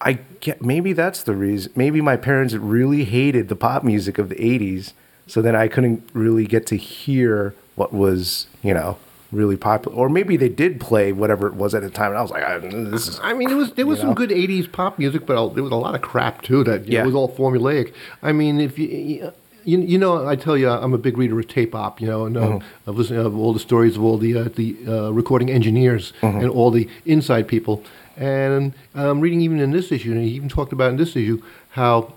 [0.00, 1.72] I get maybe that's the reason.
[1.76, 4.94] Maybe my parents really hated the pop music of the '80s,
[5.26, 8.98] so then I couldn't really get to hear what was you know
[9.32, 12.22] really popular, or maybe they did play whatever it was at the time, and I
[12.22, 14.14] was like, I, "This is." I mean, there was there was some know?
[14.14, 16.62] good '80s pop music, but there was a lot of crap too.
[16.64, 17.04] That Yeah.
[17.04, 17.92] was all formulaic.
[18.22, 19.32] I mean, if you,
[19.64, 22.00] you you know, I tell you, I'm a big reader of tape op.
[22.00, 22.90] You know, and uh, Mm-hmm.
[22.90, 26.38] I've listened to all the stories of all the uh, the uh, recording engineers Mm-hmm.
[26.40, 27.82] and all the inside people.
[28.16, 31.42] And I'm reading even in this issue, and he even talked about in this issue
[31.70, 32.12] how.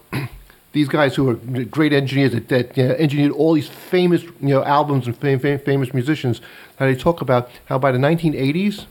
[0.71, 1.33] These guys who are
[1.65, 5.39] great engineers that, that you know, engineered all these famous you know albums and fam-
[5.39, 6.41] fam- famous musicians,
[6.77, 8.85] how they talk about how by the 1980s,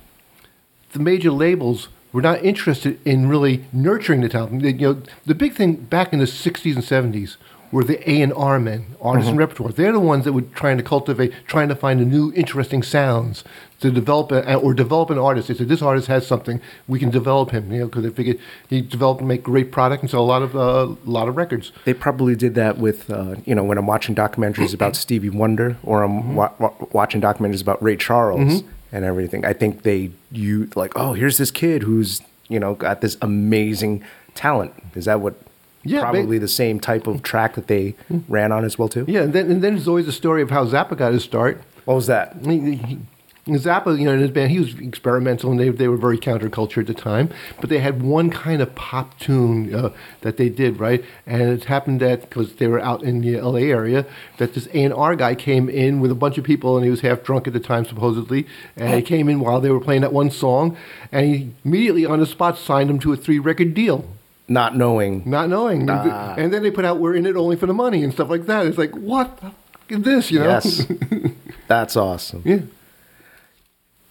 [0.92, 4.62] the major labels were not interested in really nurturing the talent.
[4.62, 7.36] You know, the big thing back in the '60s and '70s
[7.70, 9.70] were the A and R men, artists and repertoire.
[9.72, 13.44] They're the ones that were trying to cultivate, trying to find the new, interesting sounds
[13.80, 15.48] to develop a, or develop an artist.
[15.48, 17.70] They said this artist has something, we can develop him.
[17.70, 20.42] You know, because they figured he developed and make great product and sell a lot
[20.42, 20.60] of uh,
[21.06, 21.70] a lot of records.
[21.84, 25.76] They probably did that with, uh, you know, when I'm watching documentaries about Stevie Wonder
[25.82, 29.44] or I'm wa- wa- watching documentaries about Ray Charles and everything.
[29.44, 34.02] I think they you like, oh, here's this kid who's you know got this amazing
[34.34, 34.72] talent.
[34.94, 35.34] Is that what?
[35.84, 37.94] Yeah, ba- probably the same type of track that they
[38.28, 39.04] ran on as well too.
[39.08, 41.62] Yeah, and then, and then there's always the story of how Zappa got his start.
[41.84, 42.36] What was that?
[42.44, 42.98] He- he-
[43.46, 46.82] Zappa, you know, in his band, he was experimental, and they they were very counterculture
[46.82, 47.30] at the time.
[47.62, 49.88] But they had one kind of pop tune uh,
[50.20, 51.02] that they did, right?
[51.26, 53.70] And it happened that because they were out in the L.A.
[53.70, 54.04] area,
[54.36, 56.90] that this A and R guy came in with a bunch of people, and he
[56.90, 58.46] was half drunk at the time, supposedly.
[58.76, 60.76] And he came in while they were playing that one song,
[61.10, 64.04] and he immediately on the spot signed them to a three record deal.
[64.48, 65.22] Not knowing.
[65.28, 66.34] Not knowing, Ah.
[66.38, 68.46] and then they put out "We're in it only for the money" and stuff like
[68.46, 68.66] that.
[68.66, 69.54] It's like, what the f-
[69.90, 70.30] is this?
[70.30, 70.46] You know?
[70.48, 70.86] Yes,
[71.68, 72.42] that's awesome.
[72.44, 72.60] yeah.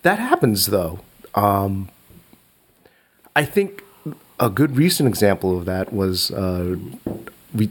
[0.03, 0.99] That happens though.
[1.35, 1.89] Um,
[3.35, 3.83] I think
[4.39, 6.77] a good recent example of that was uh,
[7.53, 7.69] we.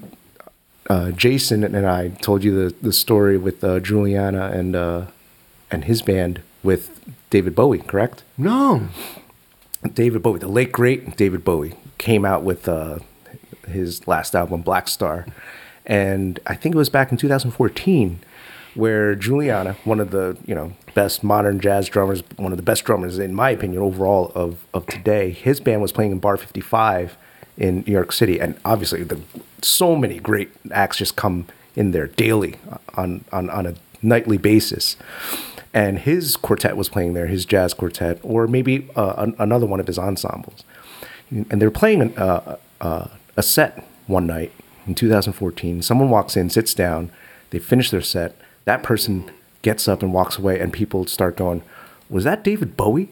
[0.88, 5.06] Uh, Jason and I told you the, the story with uh, Guiliana and uh,
[5.70, 7.00] and his band with
[7.30, 8.22] David Bowie, correct?
[8.38, 8.86] No.
[9.94, 12.98] David Bowie, the late great David Bowie, came out with uh,
[13.68, 15.26] his last album, Black Star,
[15.84, 18.20] and I think it was back in 2014,
[18.74, 22.84] where Guiliana, one of the you know best modern jazz drummers, one of the best
[22.84, 27.16] drummers in my opinion overall of of today, his band was playing in Bar 55
[27.56, 29.20] in New York City, and obviously the
[29.62, 32.56] so many great acts just come in there daily
[32.94, 34.96] on on on a nightly basis.
[35.72, 39.78] And his quartet was playing there, his jazz quartet, or maybe uh, an, another one
[39.78, 40.64] of his ensembles.
[41.30, 44.52] And they were playing an, uh, uh, a set one night
[44.86, 45.82] in 2014.
[45.82, 47.10] Someone walks in, sits down,
[47.50, 48.36] they finish their set.
[48.64, 49.30] That person
[49.62, 51.62] gets up and walks away, and people start going,
[52.08, 53.08] Was that David Bowie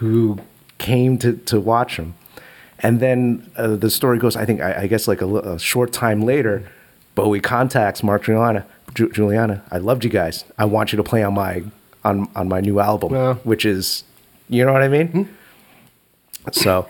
[0.00, 0.38] who
[0.78, 2.14] came to, to watch him?
[2.80, 5.92] And then uh, the story goes, I think, I, I guess like a, a short
[5.92, 6.70] time later,
[7.14, 8.64] Bowie contacts Mark Guiliana.
[8.94, 10.44] Ju- Guiliana, I loved you guys.
[10.56, 11.64] I want you to play on my
[12.04, 13.34] on on my new album, Yeah.
[13.42, 14.04] which is,
[14.48, 15.28] you know what I mean?
[16.52, 16.88] So,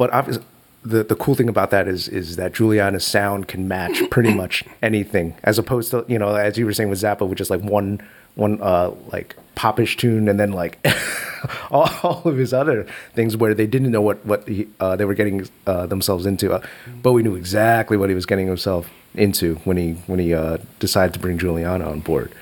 [0.00, 0.42] but obviously,
[0.82, 4.64] the the cool thing about that is is that Guiliana's sound can match pretty much
[4.80, 7.60] anything, as opposed to you know, as you were saying with Zappa, which is like
[7.60, 8.00] one
[8.34, 10.82] one uh like popish tune, and then like
[11.70, 15.04] all, all of his other things where they didn't know what what he, uh, they
[15.04, 16.50] were getting uh, themselves into.
[16.50, 16.62] Uh,
[17.02, 21.12] Bowie knew exactly what he was getting himself into when he when he uh, decided
[21.12, 22.32] to bring Guiliana on board.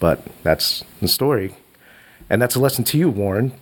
[0.00, 1.54] But that's the story,
[2.28, 3.54] and that's a lesson to you, Warren.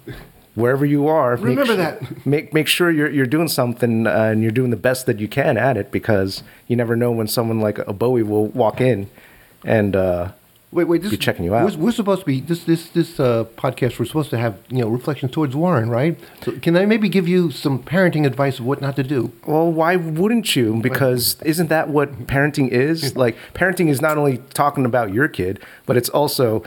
[0.54, 2.26] Wherever you are, Remember su- that.
[2.26, 5.28] Make make sure you're you're doing something uh, and you're doing the best that you
[5.28, 9.10] can at it because you never know when someone like a Bowie will walk in
[9.64, 10.32] and uh,
[10.74, 11.02] Wait, wait.
[11.02, 11.70] This, Be checking you out.
[11.70, 14.00] We're, we're supposed to be this this this uh, podcast.
[14.00, 16.18] We're supposed to have you know reflections towards Warren, right?
[16.42, 19.30] So can I maybe give you some parenting advice of what not to do?
[19.46, 20.80] Well, why wouldn't you?
[20.82, 23.14] Because isn't that what parenting is?
[23.24, 26.64] Like, parenting is not only talking about your kid, but it's also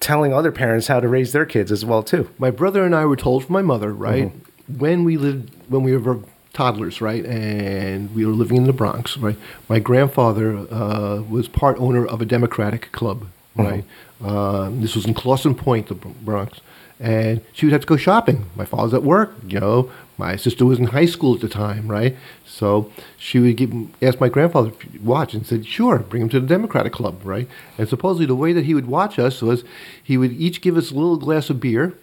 [0.00, 2.28] telling other parents how to raise their kids as well too.
[2.38, 4.78] My brother and I were told from my mother, right, Mm-hmm.
[4.78, 6.18] when we lived when we were
[6.52, 9.36] toddlers, right, and we were living in the Bronx, right.
[9.68, 13.62] My grandfather uh, was part owner of a Democratic club, Mm-hmm.
[13.62, 13.84] right.
[14.22, 16.60] Uh, this was in Clason Point, the Bronx,
[16.98, 18.46] and she would have to go shopping.
[18.56, 19.90] My father's at work, you know.
[20.20, 22.14] My sister was in high school at the time, right?
[22.44, 26.40] So she would give, ask my grandfather to watch and said, sure, bring him to
[26.40, 27.48] the Democratic Club, right?
[27.78, 29.64] And supposedly the way that he would watch us was
[30.04, 31.94] he would each give us a little glass of beer,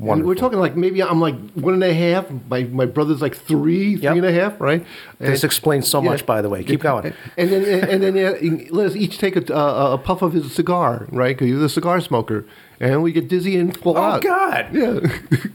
[0.00, 0.28] Wonderful.
[0.28, 2.26] we're talking like maybe I'm like one and a half.
[2.48, 4.16] My my brother's like three, three Yep.
[4.16, 4.84] and a half, right?
[5.18, 6.64] This And- explains so much, by the way.
[6.64, 7.12] Keep going.
[7.36, 10.52] And then and then yeah, let us each take a, a, a puff of his
[10.54, 11.36] cigar, right?
[11.36, 12.46] Because he's a cigar smoker,
[12.80, 14.22] and we get dizzy and fall Oh out.
[14.22, 14.68] God!
[14.72, 15.00] Yeah.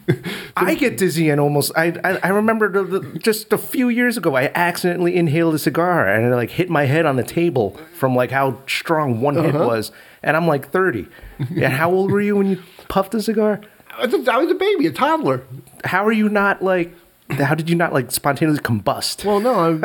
[0.58, 1.72] I get dizzy and almost.
[1.76, 5.60] I I, I remember the, the, just a few years ago, I accidentally inhaled a
[5.60, 9.36] cigar and it like hit my head on the table from like how strong one
[9.36, 9.66] hit Uh-huh.
[9.68, 9.92] was,
[10.24, 11.08] and I'm like 30.
[11.40, 13.60] and how old were you when you puffed a cigar?
[13.98, 15.44] I was a- I was a baby, a toddler.
[15.84, 16.94] How are you not like?
[17.32, 19.26] How did you not like spontaneously combust?
[19.26, 19.76] Well, no,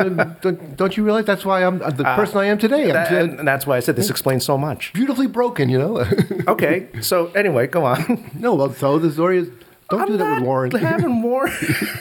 [0.41, 2.91] don't, don't you realize that's why I'm uh, the uh, person I am today?
[2.91, 4.93] That- and that's why I said this explains so much.
[4.93, 6.05] beautifully broken, you know.
[6.47, 8.29] Okay, so anyway, go on.
[8.35, 9.49] no, well, so the story is
[9.89, 10.71] don't do I'm that with Warren.
[10.71, 11.49] having more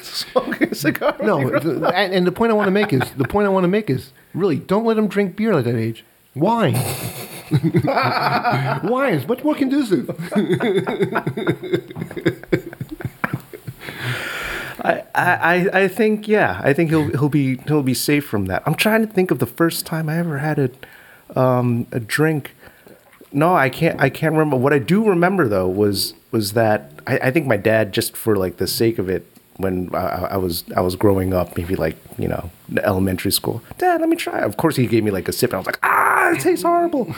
[0.03, 1.17] smoking a cigar.
[1.23, 3.65] no, the- and, and the point I want to make is the point I want
[3.65, 6.05] to make is really don't let him drink beer at that age.
[6.35, 6.75] Wine.
[8.85, 10.09] Wine is much more conducive.
[14.83, 18.63] I, I, I think yeah, I think he'll he'll be he'll be safe from that.
[18.67, 22.55] I'm trying to think of the first time I ever had a um, a drink.
[23.33, 24.57] No, I can't I can't remember.
[24.57, 28.37] What I do remember though was was that I, I think my dad just for
[28.37, 29.27] like the sake of it
[29.61, 32.51] when I, I was I was growing up, maybe like you know
[32.83, 33.63] elementary school.
[33.79, 34.41] Dad, let me try.
[34.41, 36.65] Of course, he gave me like a sip, and I was like, ah, it tastes
[36.65, 37.15] horrible.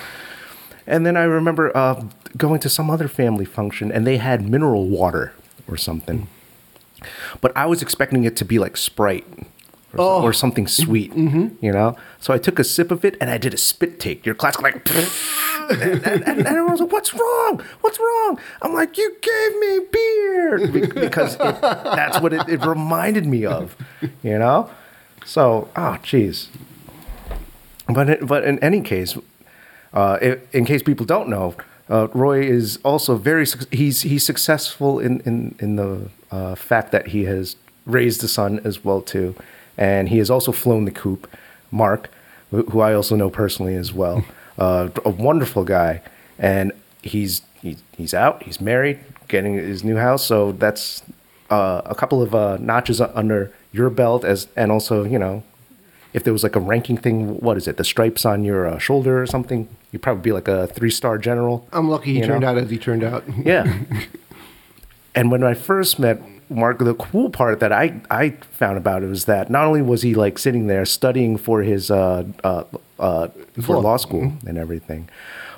[0.86, 2.04] And then I remember uh,
[2.36, 5.32] going to some other family function, and they had mineral water
[5.68, 6.26] or something
[7.40, 9.26] but I was expecting it to be like Sprite
[9.94, 10.22] or, Oh.
[10.22, 11.96] or something sweet, you know.
[12.20, 14.24] So I took a sip of it and I did a spit take.
[14.24, 14.88] Your classic like,
[15.70, 17.62] and, and, and, everyone was like, "What's wrong?
[17.82, 22.64] What's wrong?" I'm like, "You gave me beer," Be- because it, that's what it, it
[22.64, 23.76] reminded me of,
[24.22, 24.70] you know.
[25.24, 26.48] So, oh, jeez.
[27.88, 29.16] But it, but in any case,
[29.94, 31.54] uh, i in case people don't know,
[31.90, 37.08] uh, Roy is also very he's he's successful in in in the uh, fact that
[37.08, 39.34] he has raised a son as well too,
[39.76, 41.28] and he has also flown the coop.
[41.70, 42.10] Mark,
[42.50, 44.24] who I also know personally as well,
[44.58, 46.02] uh, a wonderful guy,
[46.38, 51.02] and he's he's he's out, he's married, getting his new house, so that's
[51.50, 55.42] uh, a couple of uh, notches under your belt as and also you know
[56.12, 57.76] if there was like a ranking thing, what is it?
[57.76, 59.68] The stripes on your uh, shoulder or something?
[59.90, 61.66] You'd probably be like a three star general.
[61.72, 62.48] I'm lucky he turned know?
[62.48, 63.24] out as he turned out.
[63.44, 63.78] Yeah.
[65.14, 66.20] and when I first met
[66.54, 70.02] Mark, the cool part that I, I found about it was that not only was
[70.02, 72.64] he like sitting there studying for his uh, uh,
[72.98, 73.28] uh,
[73.60, 73.96] for Law.
[73.96, 75.08] school and everything,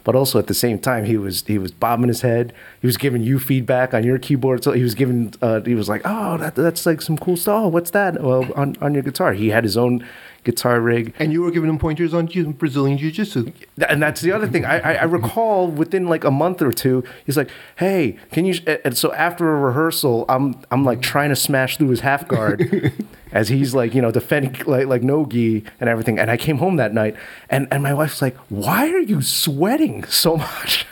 [0.05, 2.53] but also at the same time he was he was bobbing his head.
[2.81, 4.65] He was giving you feedback on your keyboard.
[4.65, 7.65] So he was giving uh, he was like, oh, that, that's like some cool stuff.
[7.65, 8.23] Oh, what's that?
[8.23, 10.07] Well, on on your guitar, he had his own
[10.45, 11.15] guitar rig.
[11.19, 13.53] And you were giving him pointers on Jiu- Brazilian Jiu Jitsu.
[13.89, 14.65] And that's the other thing.
[14.65, 18.55] I, I, I recall within like a month or two, he's like, "Hey, can you?"
[18.85, 22.93] And so after a rehearsal, I'm I'm like trying to smash through his half guard,
[23.33, 26.19] as he's like you know defending like like no gi and everything.
[26.19, 27.17] And I came home that night,
[27.51, 30.87] and and my wife's like, "Why are you sweating so much?"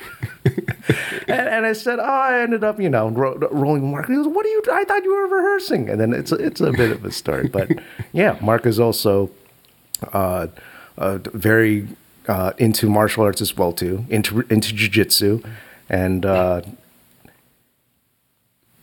[0.44, 4.26] and, and I said, "Oh, I ended up you know ro- rolling Mark." He goes,
[4.26, 4.62] "What are you?
[4.72, 7.48] I thought you were rehearsing." And then it's a, it's a bit of a story,
[7.48, 7.70] but
[8.12, 9.30] yeah, Mark is also
[10.12, 10.48] uh,
[10.98, 11.88] uh, very
[12.28, 15.44] uh, into martial arts as well too, into into jujitsu,
[15.88, 16.62] and uh,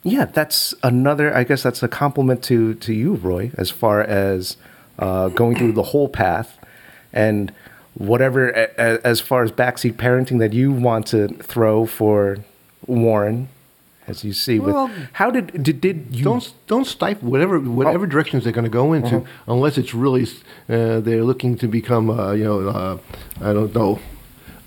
[0.04, 1.36] yeah, that's another.
[1.36, 4.58] I guess that's a compliment to to you, Roy, as far as
[4.98, 6.58] uh, going through the whole path,
[7.14, 7.54] and
[7.94, 12.38] whatever as far as backseat parenting that you want to throw for
[12.88, 13.50] Warren.
[14.10, 14.76] As you see, with
[15.14, 18.10] how did did, did you Don't don't stifle whatever whatever Oh.
[18.16, 19.54] directions they're going to go into, Uh-huh.
[19.54, 20.24] unless it's really
[20.70, 22.98] uh, they're looking to become uh, you know uh,
[23.50, 24.00] I don't know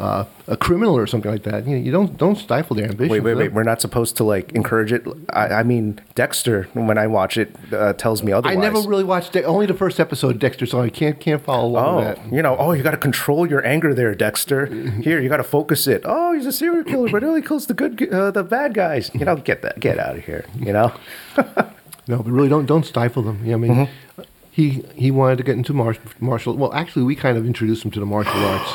[0.02, 1.66] uh, a criminal or something like that.
[1.66, 3.08] You, know, you don't don't stifle their ambition.
[3.12, 3.52] Wait, wait, wait.
[3.52, 5.06] We're not supposed to like encourage it.
[5.30, 8.56] I, I mean, Dexter, when I watch it, uh, tells me otherwise.
[8.56, 11.42] I never really watched De- only the first episode of Dexter, so I can't can't
[11.42, 12.32] follow along Oh, that.
[12.32, 14.66] you know, oh, you got to control your anger there, Dexter.
[15.02, 16.02] Here, you got to focus it.
[16.04, 19.10] Oh, he's a serial killer, but he only kills the good, uh, the bad guys.
[19.14, 20.44] You know, get that, get out of here.
[20.58, 20.92] You know.
[22.08, 23.40] No, but really don't don't stifle them.
[23.44, 24.22] Yeah, I mean, Mm-hmm.
[24.50, 26.56] he he wanted to get into mar- martial.
[26.56, 28.72] Well, actually, we kind of introduced him to the martial arts,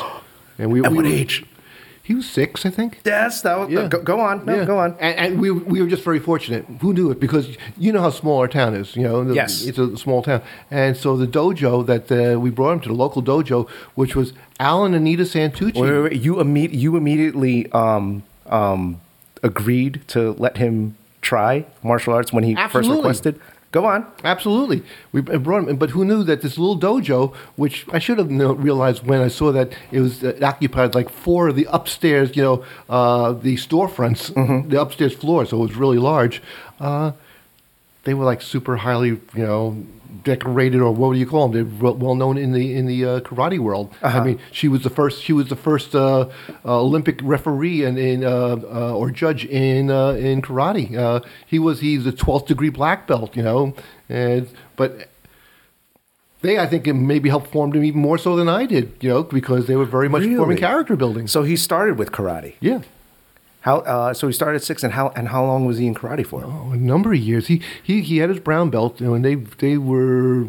[0.58, 1.44] and we At we what were- age?
[2.02, 3.02] He was six, I think.
[3.04, 4.46] Yes, that was, go, go on.
[4.46, 4.64] No, Yeah.
[4.64, 4.96] go on.
[4.98, 6.64] And, and we, we were just very fortunate.
[6.80, 7.20] Who knew it?
[7.20, 8.96] Because you know how small our town is.
[8.96, 9.66] You know, The- Yes.
[9.66, 10.40] it's a small town.
[10.70, 14.32] And so the dojo that uh, we brought him to, the local dojo, which was
[14.58, 15.74] Alan Anita Santucci.
[15.78, 16.22] Wait, wait, wait.
[16.22, 19.02] You, imme- you immediately um, um,
[19.42, 23.38] agreed to let him try martial arts when he first requested?
[23.70, 24.06] Go on.
[24.24, 25.68] Absolutely, we brought him.
[25.68, 29.28] in, But who knew that this little dojo, which I should have realized when I
[29.28, 33.32] saw that it was uh, it occupied like four of the upstairs, you know, uh,
[33.32, 34.32] the storefronts,
[34.70, 36.40] the upstairs floor, so it was really large.
[36.80, 37.12] Uh,
[38.04, 39.76] they were like super highly, you know,
[40.24, 41.52] decorated, or what do you call them?
[41.80, 43.94] They're well known in the in the uh, karate world.
[44.02, 45.22] I mean, she was the first.
[45.22, 46.28] She was the first uh,
[46.64, 50.96] uh, Olympic referee and in, uh, uh, or judge in uh, in karate.
[50.96, 53.74] Uh, he was he's a twelfth degree black belt, you know,
[54.08, 55.08] and but.
[56.40, 59.08] They, I think, it maybe helped form him even more so than I did, you
[59.08, 61.26] know, because they were very much forming character building.
[61.26, 62.54] So he started with karate.
[62.60, 62.82] Yeah.
[63.62, 63.78] How?
[63.78, 65.08] Uh, so he started at six, and how?
[65.16, 66.44] And how long was he in karate for?
[66.44, 67.48] Oh, a number of years.
[67.48, 70.46] He he he had his brown belt, you know, and they they were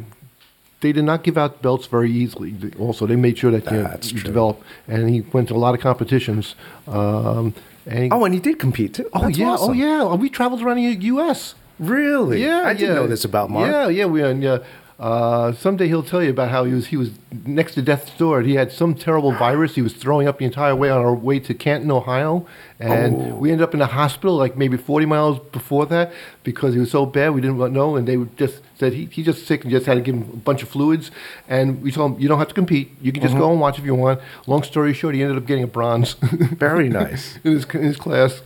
[0.82, 2.56] they did not give out belts very easily.
[2.80, 4.28] Also, they made sure that you, That's you true.
[4.28, 4.62] develop.
[4.88, 6.56] And he went to a lot of competitions.
[6.88, 7.54] Um,
[7.86, 9.10] and he, Oh, and he did compete too.
[9.14, 10.14] oh That's yeah, oh yeah.
[10.14, 11.56] We traveled around the U.S.
[11.80, 12.42] Really?
[12.44, 13.70] Yeah, I didn't know this about Mark.
[13.70, 14.06] Yeah, yeah.
[14.06, 14.60] We and uh,
[15.00, 17.12] uh, someday he'll tell you about how he was he was
[17.46, 18.42] next to death's door.
[18.42, 19.76] He had some terrible virus.
[19.76, 22.46] He was throwing up the entire way on our way to Canton, Ohio,
[22.80, 23.36] and Oh.
[23.36, 26.12] we ended up in a hospital like maybe forty miles before that
[26.44, 29.48] because he was so bad we didn't know, and they just said he he's just
[29.48, 31.12] sick and just had to give him a bunch of fluids.
[31.48, 32.92] And we told him you don't have to compete.
[33.02, 33.42] You can just Mm-hmm.
[33.44, 34.20] go and watch if you want.
[34.48, 36.14] Long story short, he ended up getting a bronze.
[36.68, 37.40] Very nice.
[37.46, 38.42] in his, in his class.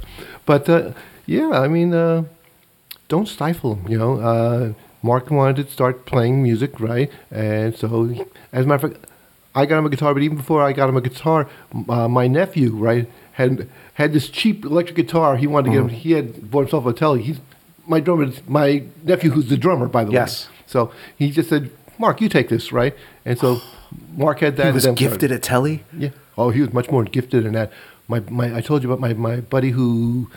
[0.46, 0.92] But uh,
[1.26, 2.26] yeah, I mean, uh,
[3.08, 3.88] don't stifle him.
[3.92, 4.74] You know, uh,
[5.04, 7.12] Mark wanted to start playing music, right?
[7.30, 9.06] And so, as a matter of fact,
[9.54, 10.14] I got him a guitar.
[10.14, 11.48] But even before I got him a guitar,
[11.90, 15.36] uh, my nephew, right, had had this cheap electric guitar.
[15.38, 15.90] He wanted to get him.
[15.90, 17.22] He had bought himself a telly.
[17.22, 17.40] He's
[17.86, 18.32] my drummer.
[18.48, 20.48] My nephew, who's the drummer, by the Yes.
[20.48, 20.56] way.
[20.68, 22.96] So he just said, "Mark, you take this, right?"
[23.26, 23.62] And so
[24.16, 24.68] Mark had that.
[24.68, 25.84] He was gifted a Telly.
[25.96, 26.10] yeah.
[26.38, 27.72] Oh, he was much more gifted than that.
[28.08, 30.30] My, my, I told you about my, my buddy who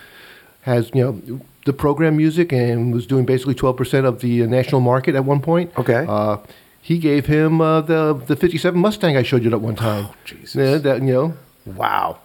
[0.62, 4.80] has, you know, the program music and was doing basically 12% of the uh, national
[4.80, 5.70] market at one point.
[5.78, 6.06] Okay.
[6.08, 6.38] Uh,
[6.80, 10.06] he gave him uh, the, the 57 Mustang I showed you that one time.
[10.08, 10.54] Oh, Jesus.
[10.54, 11.34] Yeah, that, you know,
[11.66, 12.18] Wow.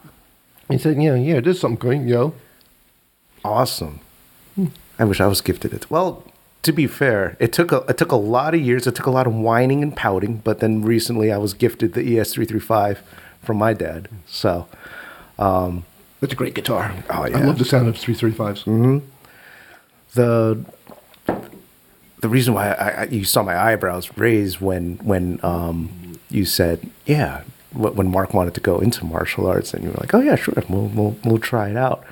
[0.69, 2.33] he said, yeah, yeah, there's something going, you know.
[3.43, 3.99] Awesome.
[4.99, 5.89] I wish I was gifted it.
[5.89, 6.23] Well,
[6.61, 8.85] to be fair, it took a it took a lot of years.
[8.85, 10.37] It took a lot of whining and pouting.
[10.43, 13.01] But then recently, I was gifted the ES three three five
[13.41, 14.09] from my dad.
[14.27, 14.67] So
[15.39, 16.93] That's a great guitar.
[17.09, 19.01] Oh, yeah, I love the sound of 335s.
[20.13, 20.63] The
[22.21, 26.89] the reason why I, I, you saw my eyebrows raise when when um, you said
[27.05, 27.43] yeah
[27.73, 30.53] when Mark wanted to go into martial arts and you were like oh yeah sure
[30.69, 32.03] we'll we'll, we'll try it out.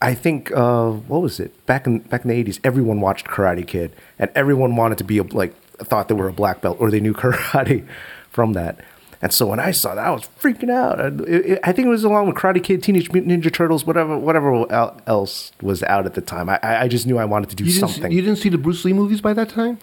[0.00, 2.58] I think uh, what was it back in back in the eighties?
[2.64, 6.32] Everyone watched Karate Kid, and everyone wanted to be a, like thought they were a
[6.32, 7.86] black belt or they knew karate
[8.30, 8.84] from that.
[9.22, 11.00] And so when I saw that, I was freaking out.
[11.00, 13.86] And it- it- I think it was along with Karate Kid, Teenage Mutant Ninja Turtles,
[13.86, 14.66] whatever whatever
[15.06, 16.48] else was out at the time.
[16.50, 18.10] I, I just knew I wanted to do You didn't, something.
[18.12, 19.78] you didn't see the Bruce Lee movies by that time?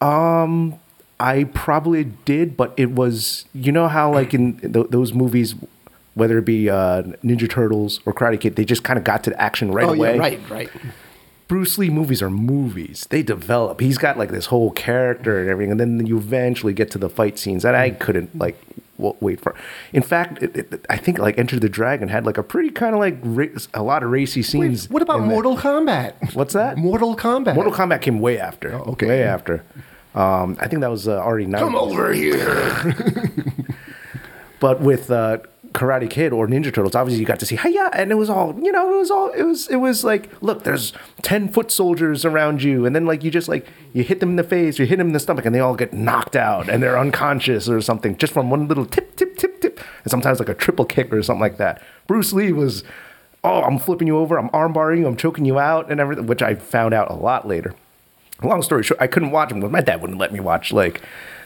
[0.00, 0.74] Um,
[1.18, 5.54] I probably did, but it was you know how like in th- those movies,
[6.14, 9.30] whether it be uh, Ninja Turtles or Karate Kid, they just kind of got to
[9.30, 10.14] the action right away.
[10.16, 10.68] Oh, right, right.
[11.46, 13.06] Bruce Lee movies are movies.
[13.10, 13.80] They develop.
[13.80, 17.08] He's got like this whole character and everything, and then you eventually get to the
[17.08, 18.58] fight scenes that I couldn't like
[18.98, 19.54] wait for.
[19.92, 22.94] In fact, it, it, I think like Enter the Dragon had like a pretty kind
[22.94, 24.88] of like ra- a lot of racy scenes.
[24.88, 25.22] Wait, what about.
[25.22, 26.34] Mortal Kombat?
[26.34, 26.76] What's that?
[26.76, 27.54] Mortal Kombat.
[27.54, 28.74] Mortal Kombat came way after.
[28.74, 29.06] Oh, okay.
[29.06, 29.64] way after.
[30.14, 31.58] Um, I think that was uh, already 90s.
[31.58, 32.94] Come over here.
[34.64, 35.38] But with uh,
[35.74, 38.54] Karate Kid or Ninja Turtles, obviously you got to see hiya, and it was all
[38.62, 38.94] you know.
[38.94, 39.68] It was all it was.
[39.68, 43.48] It was like, look, there's ten foot soldiers around you, and then like you just
[43.48, 45.58] like you hit them in the face, you hit them in the stomach, and they
[45.58, 49.36] all get knocked out, and they're unconscious or something just from one little tip, tip,
[49.36, 51.82] tip, tip, and sometimes like a triple kick or something like that.
[52.06, 52.84] Bruce Lee was,
[53.42, 56.40] oh, I'm flipping you over, I'm armbarring you, I'm choking you out, and everything, which
[56.40, 57.74] I found out a lot later
[58.42, 61.00] long story short, I couldn't watch them my dad wouldn't let me watch like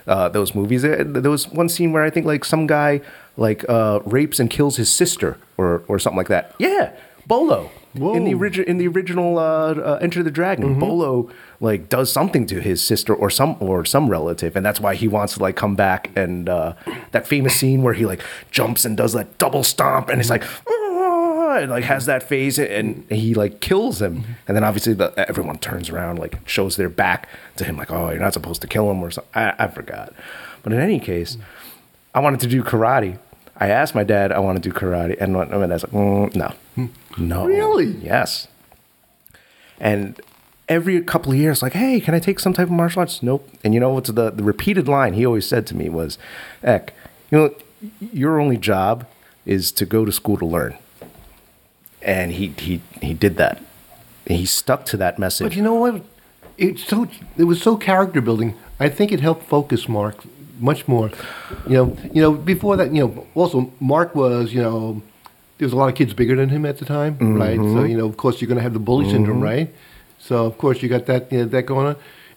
[0.06, 0.82] uh, those movies.
[0.82, 3.02] There was one scene where I think like some guy
[3.38, 6.54] like uh, rapes and kills his sister or or something like that.
[6.58, 6.92] Yeah,
[7.26, 8.40] Bolo in the Whoa.
[8.40, 10.78] original in the original uh, uh, Enter the Dragon.
[10.78, 11.30] Bolo
[11.60, 15.08] like does something to his sister or some or some relative, and that's why he
[15.08, 16.74] wants to like come back and uh,
[17.12, 20.44] that famous scene where he like jumps and does that double stomp, and it's like.
[21.48, 25.58] and like has that phase and he like kills him and then obviously the, everyone
[25.58, 27.26] turns around like shows their back
[27.56, 30.12] to him like oh you're not supposed to kill him or something I, I forgot
[30.62, 31.38] but in any case
[32.14, 33.18] i wanted to do karate
[33.58, 36.34] i asked my dad i want to do karate and my my dad's like mm,
[36.34, 36.88] no
[37.18, 37.86] no Really?
[38.02, 38.48] yes
[39.80, 40.20] and
[40.68, 43.48] every couple of years like hey can i take some type of martial arts nope
[43.64, 46.18] and you know what's the, the repeated line he always said to me was
[46.62, 46.92] eck
[47.30, 47.54] you know
[48.12, 49.06] your only job
[49.46, 50.76] is to go to school to learn
[52.02, 53.60] and he he he did that.
[54.26, 55.46] He stuck to that message.
[55.48, 56.02] But you know what?
[56.56, 58.54] it's so it was so character building.
[58.78, 60.16] I think it helped focus Mark
[60.58, 61.10] much more.
[61.66, 65.02] You know, you know before that, you know, also Mark was you know
[65.58, 67.56] there was a lot of kids bigger than him at the time, right?
[67.56, 67.86] So Mm-hmm.
[67.86, 69.68] you know, of course, you're going to have the bully syndrome, right?
[70.18, 71.96] So of course you got that you know, that going on.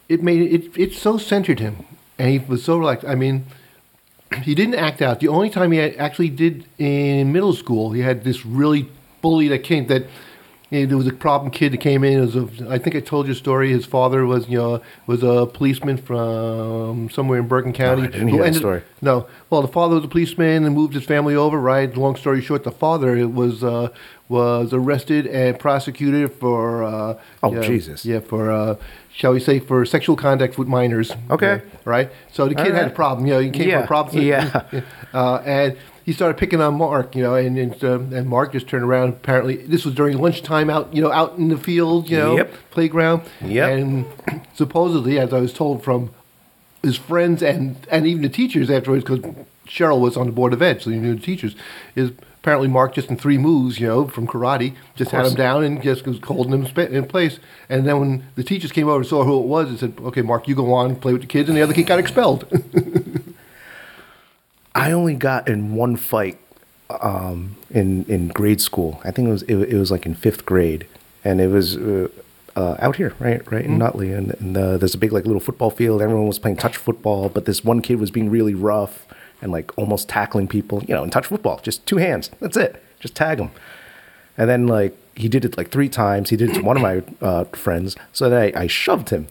[0.09, 1.75] It made it it so centered him,
[2.17, 3.05] and he was so relaxed.
[3.07, 3.45] I mean.
[4.43, 5.19] He didn't act out.
[5.19, 8.87] The only time he actually did in middle school, he had this really
[9.21, 10.03] bully that came that
[10.71, 12.17] you know, there was a problem kid that came in.
[12.17, 13.71] It was a, I think I told you a story.
[13.71, 18.03] His father was you know was a policeman from somewhere in Bergen County.
[18.03, 18.81] I didn't hear that story.
[19.01, 21.59] No, well, the father was a policeman and moved his family over.
[21.59, 21.95] Right.
[21.95, 23.89] Long story short, the father was uh,
[24.29, 26.83] was arrested and prosecuted for.
[26.83, 28.05] Uh, Oh, yeah, Jesus.
[28.05, 28.75] Yeah, for uh,
[29.11, 31.11] shall we say for sexual conduct with minors.
[31.31, 31.55] Okay.
[31.55, 32.09] Yeah, right.
[32.31, 33.25] So the kid All had a problem.
[33.27, 34.23] You know, he came Yeah, from a problem.
[34.23, 34.81] yeah.
[35.13, 35.77] Uh, and
[36.11, 39.09] he started picking on Mark, you know, and and, uh, and Mark just turned around.
[39.09, 42.53] Apparently, this was during lunchtime out, you know, out in the field, you know, Yep.
[42.69, 43.21] playground.
[43.45, 43.69] Yep.
[43.79, 44.05] And
[44.53, 46.09] supposedly, as I was told from
[46.83, 49.21] his friends and and even the teachers afterwards, because
[49.65, 51.55] Cheryl was on the board of ed, so he knew the teachers.
[51.95, 55.63] Is apparently Mark just in three moves, you know, from karate, just had him down
[55.63, 57.39] and just was holding him in place.
[57.69, 60.23] And then when the teachers came over and saw who it was, they said, "Okay,
[60.23, 62.43] Mark, you go on, play with the kids," and the other kid got expelled.
[64.73, 66.37] I only got in one fight
[66.89, 69.01] um, in in grade school.
[69.03, 70.87] I think it was it, it was like in fifth grade,
[71.23, 72.07] and it was uh,
[72.55, 75.39] uh, out here, right, right in Nutley, and, and uh, there's a big like little
[75.39, 76.01] football field.
[76.01, 79.05] Everyone was playing touch football, but this one kid was being really rough
[79.41, 80.83] and like almost tackling people.
[80.83, 82.29] You know, in touch football, just two hands.
[82.39, 82.83] That's it.
[82.99, 83.51] Just tag them.
[84.37, 86.29] And then like he did it like three times.
[86.29, 87.95] He did it to one of my uh, friends.
[88.11, 89.27] So then I, I shoved him.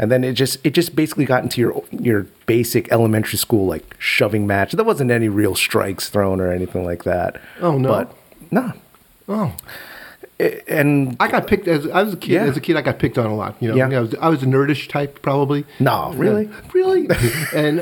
[0.00, 3.94] And then it just it just basically got into your your basic elementary school like
[3.98, 4.72] shoving match.
[4.72, 7.38] There wasn't any real strikes thrown or anything like that.
[7.60, 7.88] Oh, no?
[7.88, 8.16] But
[8.50, 8.72] no.
[9.28, 9.54] oh.
[10.40, 12.30] I- And I got picked as I was a kid.
[12.32, 12.44] Yeah.
[12.46, 13.56] As a kid, I got picked on a lot.
[13.60, 13.98] You know, Yeah.
[13.98, 15.66] I was I was a nerdish type probably.
[15.78, 16.48] No, really?
[16.72, 17.06] Really.
[17.54, 17.80] and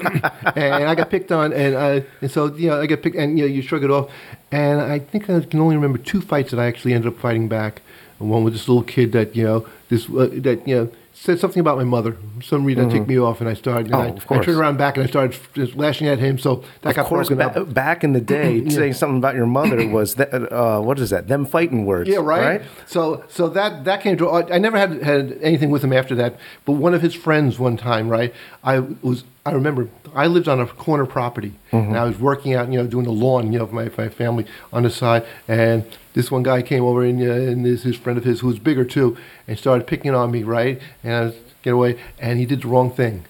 [0.57, 3.39] and I got picked on, and uh, and so you know I got picked, and
[3.39, 4.11] you know you shrug it off.
[4.51, 7.49] And I think I can only remember two fights that I actually ended up fighting
[7.49, 7.81] back.
[8.19, 10.89] One with this little kid that you know this uh, that you know
[11.21, 12.17] said something about my mother.
[12.43, 12.99] Some reason that mm-hmm.
[12.99, 13.87] ticked me off, and I started.
[13.87, 16.39] And Oh, I, of I turned around back and I started just lashing at him.
[16.39, 17.75] So that of got course, broken ba- up.
[17.75, 21.27] back in the day, saying something about your mother was that, uh, what is that?
[21.29, 22.09] Them fighting words.
[22.09, 22.63] Yeah, right?
[22.87, 24.29] So so that that came to.
[24.29, 26.39] Uh, I never had had anything with him after that.
[26.65, 28.33] But one of his friends one time, right?
[28.63, 29.25] I was.
[29.45, 31.95] I remember I lived on a corner property, and mm-hmm.
[31.95, 34.09] I was working out, you know, doing the lawn, you know, for my, for my
[34.09, 35.25] family on the side.
[35.47, 35.85] And
[36.19, 38.59] this one guy came over, and, uh, and this his friend of his who was
[38.59, 39.17] bigger too,
[39.47, 40.81] and started picking on me, right?
[41.05, 43.25] And I was get away, and he did the wrong thing.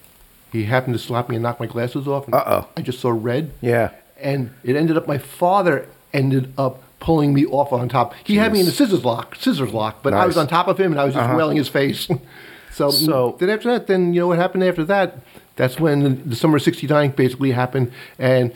[0.53, 2.24] He happened to slap me and knock my glasses off.
[2.24, 2.66] and Uh-oh.
[2.78, 3.91] I just saw red Yeah.
[4.18, 8.14] and it ended up my father ended up pulling me off on top.
[8.24, 10.78] He had me in the scissors lock, scissors lock, but I was on top of
[10.80, 11.36] him and I was just Uh-huh.
[11.36, 12.09] wailing his face.
[12.72, 15.18] so, So- then after that, then you know what happened after that?
[15.57, 18.53] That's when the, the summer of '69 basically happened, and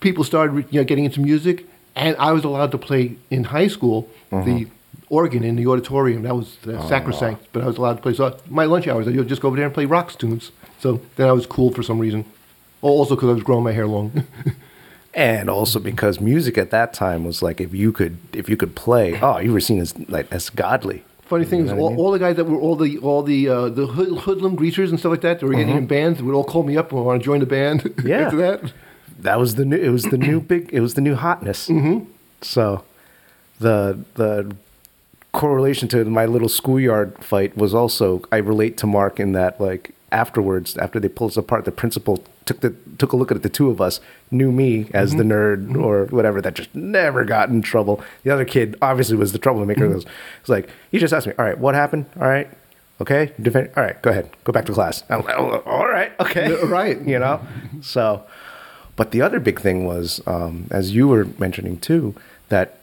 [0.00, 1.66] people started you know getting into music,
[1.96, 4.44] and I was allowed to play in high school Uh-huh.
[4.44, 4.66] the
[5.10, 6.22] organ in the auditorium.
[6.22, 8.14] That was uh, sacrosanct, but I was allowed to play.
[8.14, 10.50] So my lunch hours, I would just go over there and play rock tunes.
[10.80, 12.24] So then I was cool for some reason.
[12.82, 14.24] Also because I was growing my hair long.
[15.16, 18.74] And also because music at that time was like if you could if you could
[18.74, 21.04] play, oh, you were seen as like as godly.
[21.22, 21.98] Funny thing You is, know what I all, mean?
[22.00, 24.98] all the guys that were all the all the uh, the hood, hoodlum greasers and
[24.98, 27.20] stuff like that, that were getting in bands, would all call me up and want
[27.20, 27.82] to join the band.
[27.84, 28.08] Mm-hmm.
[28.12, 28.22] Yeah.
[28.26, 28.72] after that.
[29.24, 31.68] That was the new it was the new big it was the new hotness.
[31.68, 32.04] Mm-hmm.
[32.40, 32.84] so
[33.58, 34.54] the the
[35.32, 39.90] correlation to my little schoolyard fight was also i relate to mark in that like
[40.12, 43.42] afterwards after they pulled us apart the principal took the took a look at it
[43.42, 44.00] the two of us
[44.30, 48.02] knew me as the nerd or whatever that just never got in trouble.
[48.22, 49.86] The other kid obviously was the troublemaker.
[49.86, 50.06] It was
[50.40, 52.06] it's like he just asked me all right what happened?
[52.20, 52.48] All right
[53.00, 55.02] okay defend all right go ahead go back to class.
[55.10, 56.62] I'm like, "Oh, all right okay.
[56.64, 57.00] Right.
[57.12, 57.40] you know?
[57.80, 58.22] So
[58.96, 62.14] but the other big thing was um, as you were mentioning too
[62.48, 62.78] that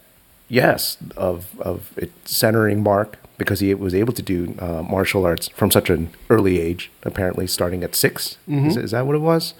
[0.48, 5.48] yes of of it centering mark because he was able to do uh, martial arts
[5.48, 8.66] from such an early age apparently starting at 6 Mm-hmm.
[8.68, 9.54] is, is that what it was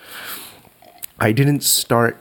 [1.18, 2.16] i didn't start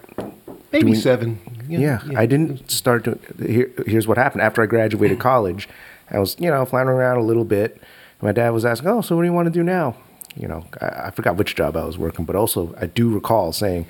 [0.72, 1.40] Maybe doing- seven.
[1.68, 3.20] yeah, I didn't start to.
[3.46, 4.42] Here, here's what happened.
[4.42, 5.68] After I graduated college,
[6.10, 7.82] I was, you know, floundering around a little bit.
[8.22, 9.96] My dad was asking, "Oh, so what do you want to do now?"
[10.34, 13.52] You know, I, I forgot which job I was working, but also I do recall
[13.52, 13.88] saying, "I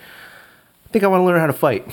[0.92, 1.88] think I want to learn how to fight."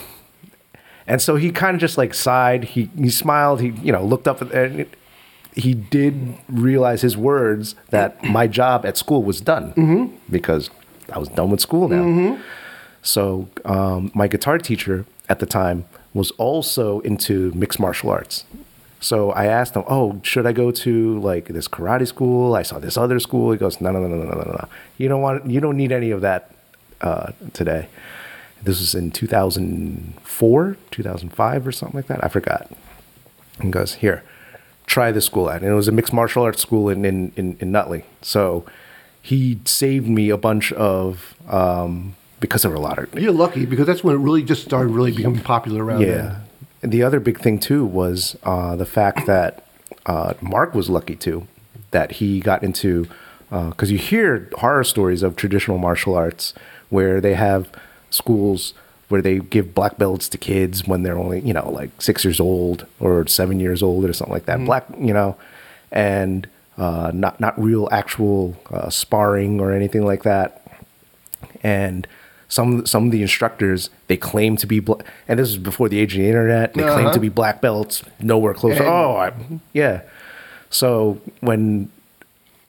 [1.07, 2.65] And so he kind of just like sighed.
[2.65, 3.61] He he smiled.
[3.61, 4.95] He you know looked up at and it,
[5.55, 9.73] he did realize his words that my job at school was done
[10.31, 10.71] because
[11.13, 12.39] I was done with school now.
[13.03, 18.45] So um, my guitar teacher at the time was also into mixed martial arts,
[19.01, 22.55] So I asked him, "Oh, should I go to like this karate school?
[22.55, 24.69] I saw this other school." He goes, "No, no, no, no, no, no, no.
[24.99, 25.47] You don't want.
[25.51, 26.51] You don't need any of that
[27.01, 27.89] uh, today."
[28.69, 32.23] This was in 2004, 2005, or something like that.
[32.23, 32.71] I forgot.
[33.61, 34.23] And goes, "Here,
[34.85, 37.57] try this school out." And it was a mixed martial arts school in in in,
[37.61, 38.05] in Nutley.
[38.21, 38.67] So
[39.23, 43.65] he saved me a bunch of um, because there were a lot of You're lucky
[43.65, 46.07] because that's when it really just started really becoming popular around yeah.
[46.07, 46.43] there.
[46.83, 49.67] And the other big thing too was uh, the fact that
[50.05, 51.49] uh, Mark was lucky too
[51.91, 53.09] that he got into
[53.49, 56.53] because you hear horror stories of traditional martial arts
[56.91, 57.71] where they have
[58.19, 58.75] schools
[59.09, 62.39] where they give black belts to kids when they're only you know like six years
[62.41, 64.59] old or seven years old or something like that.
[64.67, 65.37] Black you know,
[65.91, 66.47] and
[66.77, 68.41] uh, not not real actual
[68.71, 70.51] uh, sparring or anything like that
[71.63, 72.07] and
[72.49, 75.99] some some of the instructors they claim to be bla- and this was before the
[75.99, 77.13] age of the internet they claim Uh-huh.
[77.15, 79.33] to be black belts nowhere close And- oh I,
[79.73, 80.03] yeah
[80.71, 81.91] so when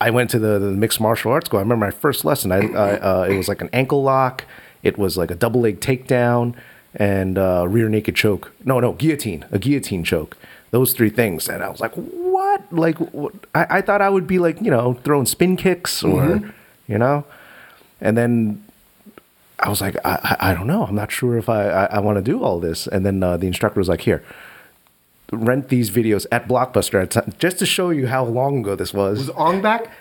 [0.01, 2.59] I went to the, the mixed martial arts school I remember my first lesson I,
[2.71, 4.43] I uh, it was like an ankle lock
[4.83, 6.55] it was like a double leg takedown
[6.95, 10.37] and uh, rear naked choke no no guillotine a guillotine choke
[10.71, 13.33] those three things and I was like what like what?
[13.53, 16.41] I, I thought I would be like you know throwing spin kicks or
[16.87, 17.25] you know
[18.01, 18.63] and then
[19.59, 20.85] I was like, I, I, I don't know.
[20.85, 22.87] I'm not sure if I, I, I want to do all this.
[22.87, 24.23] And then uh, the instructor was like, here,
[25.31, 28.93] rent these videos at Blockbuster at t- just to show you how long ago this
[28.93, 29.19] was.
[29.19, 29.91] Was Ong back?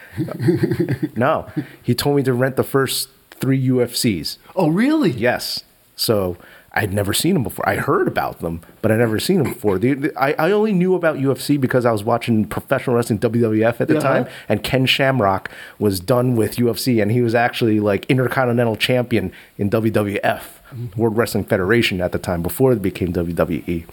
[1.16, 1.48] no,
[1.82, 3.08] he told me to rent the first
[3.40, 4.38] three UFCs.
[4.56, 5.10] Oh, really?
[5.10, 5.64] Yes.
[5.96, 6.36] So
[6.72, 7.68] I'd never seen them before.
[7.68, 9.78] I heard about them, but I never seen them before.
[9.78, 13.80] The, the- I, I only knew about UFC because I was watching professional wrestling WWF
[13.80, 14.00] at the Yeah.
[14.00, 19.32] time, and Ken Shamrock was done with UFC, and he was actually like Intercontinental Champion
[19.56, 21.00] in WWF, mm-hmm.
[21.00, 23.84] World Wrestling Federation at the time, before it became WWE.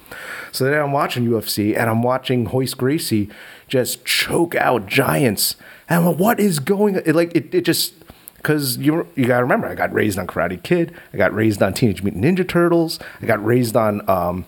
[0.52, 3.30] So then I'm watching UFC, and I'm watching Royce Gracie
[3.68, 5.56] just choke out giants.
[5.90, 6.96] And I'm like, what is going?
[6.96, 7.94] It, like it, it just
[8.46, 11.64] because you you got to remember, I got raised on Karate Kid, I got raised
[11.64, 14.46] on Teenage Mutant Ninja Turtles, I got raised on um,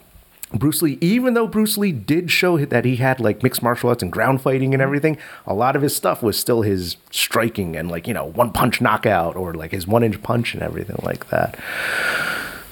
[0.54, 1.00] Bruce Lee.
[1.02, 4.44] Even though Bruce Lee did show that he had like mixed martial arts and ground
[4.44, 5.18] fighting and everything,
[5.48, 8.82] a lot of his stuff was still his striking and like you know one punch
[8.82, 11.58] knockout or like his one inch punch and everything like that.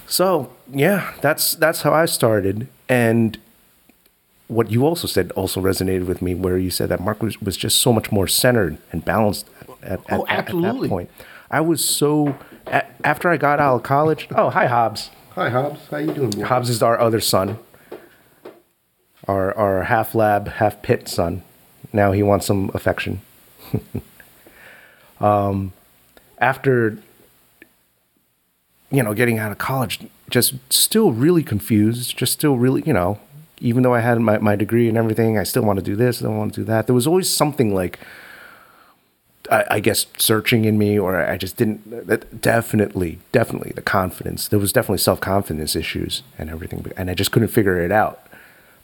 [0.06, 3.36] So yeah, that's that's how I started and
[4.48, 7.56] what you also said also resonated with me, where you said that Mark was, was
[7.56, 9.48] just so much more centered and balanced
[9.82, 10.88] at, at, Oh, at- at absolutely.
[10.88, 11.10] that point.
[11.50, 14.28] I was so a after I got out of college.
[14.34, 15.10] Oh, hi Hobbs.
[15.36, 15.80] Hi, Hobbs.
[15.90, 16.30] How you doing?
[16.30, 16.44] boy?
[16.44, 17.58] Hobbs is our other son,
[19.28, 21.42] our our half lab, half pit son.
[21.92, 23.20] Now he wants some affection.
[25.20, 25.72] um,
[26.38, 26.98] after
[28.90, 30.00] you know getting out of college,
[30.30, 33.18] just still really confused, just still really you know,
[33.60, 36.20] even though I had my, my degree and everything, I still want to do this,
[36.22, 36.86] I don't want to do that.
[36.86, 37.98] There was always something like
[39.50, 42.40] I, I guess searching in me, or I just didn't.
[42.40, 44.48] Definitely, definitely the confidence.
[44.48, 48.26] There was definitely self confidence issues and everything, and I just couldn't figure it out.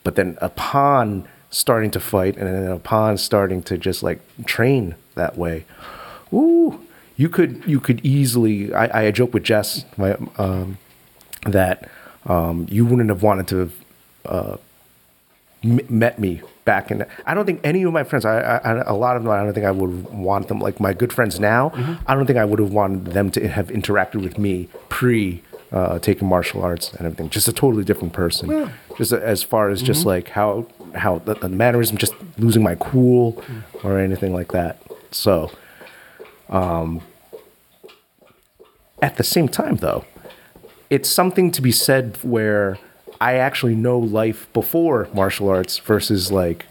[0.05, 5.37] But then upon starting to fight, and then upon starting to just like train that
[5.37, 5.65] way,
[6.33, 6.81] ooh,
[7.17, 8.73] you could you could easily.
[8.75, 10.79] I, I joke with Jess my, um,
[11.47, 11.89] that
[12.27, 13.71] um, you wouldn't have wanted to
[14.25, 14.57] uh,
[15.65, 17.05] m- met me back in.
[17.27, 18.25] I don't think any of my friends.
[18.25, 19.33] I, I a lot of them.
[19.33, 20.61] I don't think I would want them.
[20.61, 21.71] Like my good friends now.
[21.71, 21.95] Mm-hmm.
[22.07, 25.43] I don't think I would have wanted them to have interacted with me pre.
[25.73, 28.71] Uh, taking martial arts and everything, just a totally different person.
[28.99, 30.09] Just as far as just mm-hmm.
[30.11, 33.63] like how how the, the mannerism, just losing my cool mm.
[33.85, 34.79] or anything like that.
[35.11, 35.51] So,
[36.49, 37.01] um,
[39.01, 40.05] at the same time, though,
[40.91, 42.79] it's something to be said where
[43.23, 46.67] I actually know life before martial arts versus like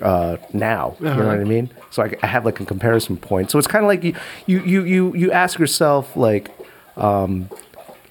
[0.00, 0.96] uh, now.
[1.00, 1.68] You know what I mean?
[1.90, 3.50] So I, I have like a comparison point.
[3.50, 4.14] So it's kind of like you,
[4.46, 6.48] you, you, you, you ask yourself like,
[6.96, 7.48] um,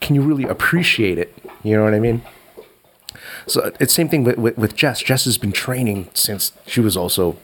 [0.02, 1.34] can you really appreciate it?
[1.64, 2.22] You know what I mean?
[3.48, 5.02] So it's same thing with, with, with Jess.
[5.02, 7.38] Jess has been training since she was also,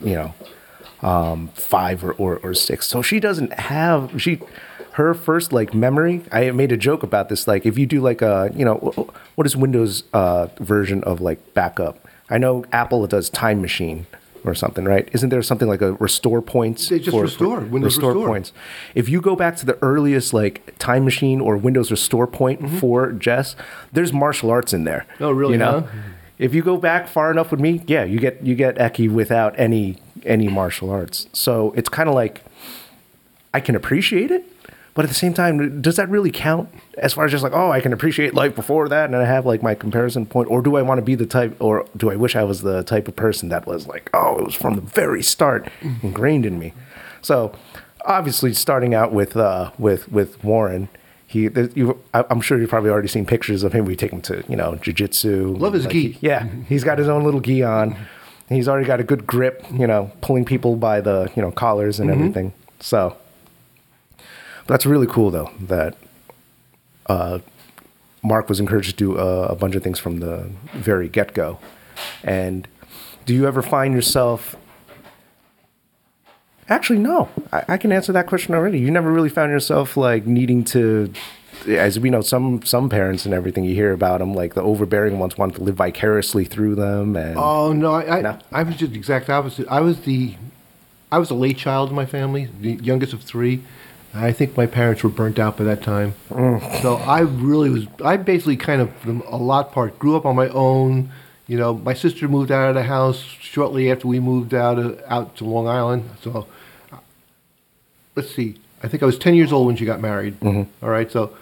[0.00, 0.34] you know,
[1.02, 2.86] um, five or, or, or six.
[2.86, 4.40] So she doesn't have she
[4.94, 6.22] her first like memory.
[6.32, 7.46] I made a joke about this.
[7.48, 8.76] Like if you do like a you know
[9.34, 11.98] what is Windows uh, version of like backup?
[12.30, 14.06] I know Apple does Time Machine
[14.44, 15.08] or something, right?
[15.12, 16.88] Isn't there something like a restore points?
[16.88, 18.26] They just restore, Windows Restore.
[18.26, 18.52] points.
[18.94, 23.12] If you go back to the earliest like Time Machine or Windows Restore point for
[23.12, 23.56] Jess,
[23.92, 25.06] there's martial arts in there.
[25.14, 25.24] Mm-hmm.
[25.24, 25.80] Oh, really, You know.
[25.80, 25.86] huh?
[26.38, 29.58] If you go back far enough with me, yeah, you get you get Eki without
[29.58, 31.26] any any martial arts.
[31.32, 32.42] So it's kind of like
[33.52, 34.44] I can appreciate it,
[34.94, 36.68] But at the same time, does that really count
[36.98, 39.44] as far as just like, oh, I can appreciate life before that and I have
[39.44, 40.48] like my comparison point?
[40.48, 42.84] Or do I want to be the type, or do I wish I was the
[42.84, 45.68] type of person that was like, oh, it was from the very start
[46.02, 46.74] ingrained in me?
[47.22, 47.52] So
[48.04, 50.88] obviously, starting out with, uh, with, with Warren,
[51.26, 53.86] he, you, I'm sure you've probably already seen pictures of him.
[53.86, 55.58] We take him to, you know, jujitsu.
[55.58, 56.12] Love his Like, gi.
[56.12, 57.96] he- yeah, he's got his own little gi on.
[58.48, 61.98] He's already got a good grip, you know, pulling people by the, you know, collars
[61.98, 62.52] and everything.
[62.78, 63.16] So
[64.66, 65.96] that's really cool, though, that
[67.06, 67.38] uh,
[68.22, 71.58] Mark was encouraged to do uh, a bunch of things from the very get go.
[72.22, 72.66] And
[73.26, 74.56] do you ever find yourself.
[76.68, 77.28] Actually, no.
[77.52, 78.78] I, I can answer that question already.
[78.78, 81.12] You never really found yourself like needing to,
[81.66, 85.18] as we know, some some parents and everything you hear about them, like the overbearing
[85.18, 88.38] ones, want to live vicariously through them, and Oh no, I, I, No?
[88.50, 89.68] I was just the exact opposite.
[89.68, 90.36] I was the,
[91.12, 93.62] I was a late child in my family, the youngest of three.
[94.14, 96.14] I think my parents were burnt out by that time.
[96.82, 97.86] So I really was.
[98.04, 101.10] I basically kind of, for a lot part, grew up on my own.
[101.46, 105.02] You know, my sister moved out of the house shortly after we moved out of,
[105.08, 106.08] out to Long Island.
[106.22, 106.46] So,
[106.92, 106.98] uh,
[108.14, 108.58] let's see.
[108.82, 110.36] I think I was ten years old when she got married.
[110.42, 111.36] All right, so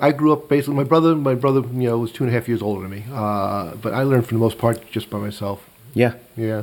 [0.00, 0.74] I grew up basically.
[0.74, 3.04] My brother, my brother, you know, was two and a half years older than me.
[3.12, 5.68] Uh, but I learned for the most part just by myself.
[5.94, 6.62] yeah, Yeah.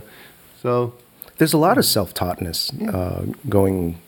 [0.61, 0.93] So
[1.37, 3.99] there's a lot of self-taughtness uh, going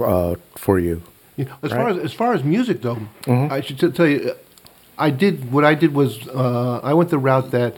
[0.00, 1.02] uh, for you.
[1.44, 4.34] know, as far as as far as music though, I should t- tell you,
[4.98, 7.74] I did what I did was uh, I went the route that.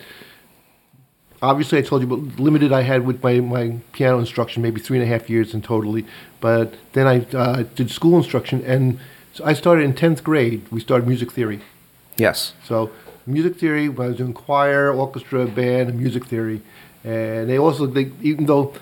[1.42, 4.98] Obviously, I told you what limited I had with my, my piano instruction, maybe three
[4.98, 6.04] and a half years in totally.
[6.38, 8.98] But then I uh, did school instruction, and
[9.32, 10.66] so I started in tenth grade.
[10.70, 11.62] We started music theory.
[12.18, 12.52] Yes.
[12.62, 12.90] So
[13.26, 16.60] music theory, when I was doing choir, orchestra, band, and music theory,
[17.04, 18.74] and they also they even though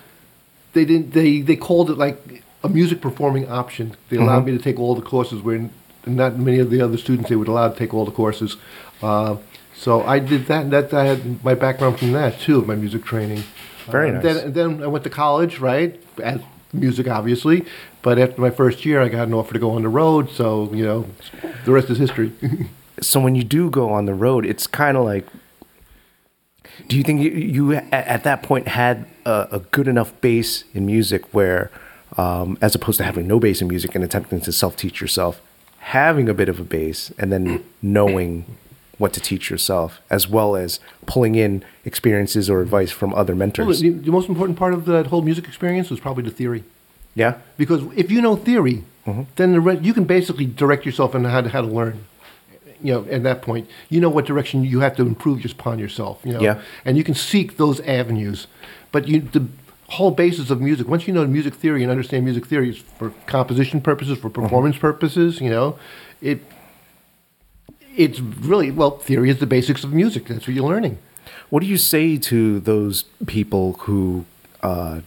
[0.72, 3.97] they didn't they they called it like a music performing option.
[4.09, 5.71] They allowed me to take all the courses where
[6.07, 8.57] not many of the other students they would allow to take all the courses.
[9.03, 9.37] Uh,
[9.77, 13.05] so I did that, and that I had my background from that too, my music
[13.05, 13.45] training.
[13.87, 14.23] Very Uh, nice.
[14.23, 16.01] Then, and then I went to college, right?
[16.23, 16.41] As
[16.73, 17.65] music, obviously.
[18.03, 20.31] But after my first year, I got an offer to go on the road.
[20.31, 21.07] So you know,
[21.65, 22.33] the rest is history.
[23.01, 25.25] So when you do go on the road, it's kind of like.
[26.89, 30.85] Do you think you, you at that point had a, a good enough base in
[30.87, 31.71] music where,
[32.19, 35.41] um, as opposed to having no bass in music and attempting to self teach yourself,
[35.79, 38.45] having a bit of a base and then knowing
[38.99, 43.39] what to teach yourself, as well as pulling in experiences or advice from other Well,
[43.39, 43.81] mentors?
[43.81, 46.64] the, the most important part of that whole music experience was probably the theory.
[47.14, 47.35] yeah.
[47.57, 49.23] Because if you know theory, Mm-hmm.
[49.37, 52.05] then the re- you can basically direct yourself on how to, how to learn.
[52.83, 55.79] You know, at that point, you know what direction you have to improve just upon
[55.79, 56.21] yourself.
[56.25, 56.61] You know, Yeah.
[56.85, 58.49] and you can seek those avenues.
[58.93, 59.47] But you, the
[59.89, 63.11] whole basis of music, once you know music theory and understand music theory is for
[63.26, 65.78] composition purposes, for performance purposes, you know,
[66.20, 66.41] it
[67.97, 70.26] it's really well, theory is the basics of music.
[70.26, 70.99] That's what you're learning.
[71.51, 74.24] What do you say to those people who
[74.62, 75.01] uh,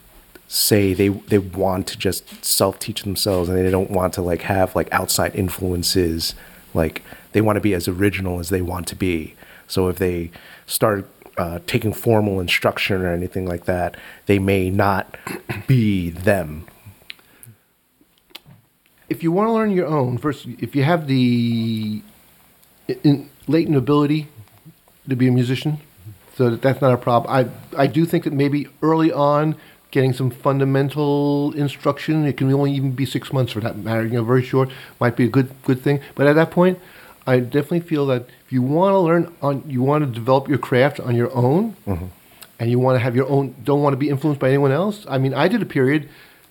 [0.47, 4.41] say they they want to just self teach themselves and they don't want to like
[4.41, 6.34] have like outside influences?
[6.73, 7.03] Like
[7.34, 9.36] they want to be as original as they want to be.
[9.67, 10.32] So if they
[10.65, 11.07] start
[11.38, 15.17] uh, taking formal instruction or anything like that, they may not
[15.67, 16.65] be them.
[19.11, 22.01] if you want to learn your own, first, if you have the
[23.45, 24.29] latent ability
[25.09, 25.79] to be a musician,
[26.34, 27.29] so that that's not a problem.
[27.29, 29.57] I I do think that maybe early on,
[29.91, 34.05] getting some fundamental instruction, it can only even be six months for that matter.
[34.05, 34.69] You know, very short
[35.01, 35.99] might be a good good thing.
[36.15, 36.79] But at that point,
[37.32, 40.57] I definitely feel that if you want to learn on, you want to develop your
[40.57, 42.07] craft on your own, mm-hmm.
[42.59, 45.05] and you want to have your own, don't want to be influenced by anyone else.
[45.07, 46.09] I mean, I did a period.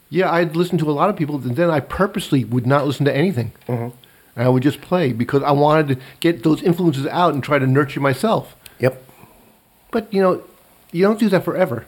[0.08, 3.04] Yeah, I'd listen to a lot of people, and then I purposely would not listen
[3.04, 3.52] to anything.
[3.68, 3.94] Mm-hmm.
[4.36, 7.58] And I would just play because I wanted to get those influences out and try
[7.58, 8.56] to nurture myself.
[8.78, 9.02] Yep.
[9.90, 10.42] But you know,
[10.92, 11.84] you don't do that forever.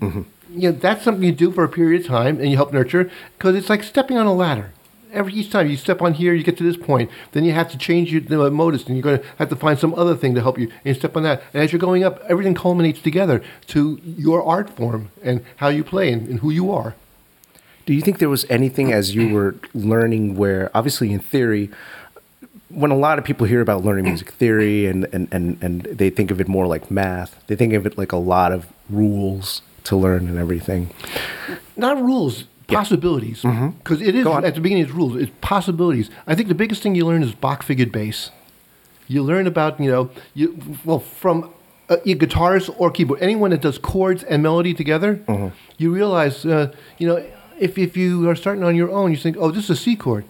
[0.00, 0.22] Mm-hmm.
[0.58, 3.10] You know, that's something you do for a period of time, and you help nurture
[3.36, 4.72] because it's like stepping on a ladder.
[5.12, 7.10] Every each time you step on here, you get to this point.
[7.32, 9.78] Then you have to change your the modus, and you're going to have to find
[9.78, 10.66] some other thing to help you.
[10.68, 14.42] And you step on that, and as you're going up, everything culminates together to your
[14.42, 16.94] art form and how you play and, and who you are.
[17.86, 21.70] Do you think there was anything as you were learning where, obviously, in theory,
[22.68, 26.08] when a lot of people hear about learning music theory and, and, and, and they
[26.08, 29.62] think of it more like math, they think of it like a lot of rules
[29.84, 30.90] to learn and everything.
[31.76, 33.42] not rules, possibilities.
[33.42, 34.44] Because it is Go on.
[34.44, 35.16] at the beginning, it's rules.
[35.16, 36.10] It's possibilities.
[36.26, 38.30] I think the biggest thing you learn is Bach figured bass.
[39.08, 41.50] You learn about you know you well from
[41.88, 45.20] uh, your guitarist or keyboard anyone that does chords and melody together.
[45.78, 47.24] You realize uh, you know
[47.58, 49.96] if if you are starting on your own, you think oh this is a C
[49.96, 50.24] chord.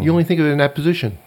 [0.00, 1.18] you only think of it in that position.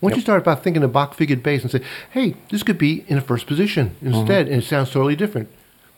[0.00, 3.04] Once you start about thinking of Bach figured bass and say, hey, this could be
[3.08, 5.48] in a first position instead, and it sounds totally different.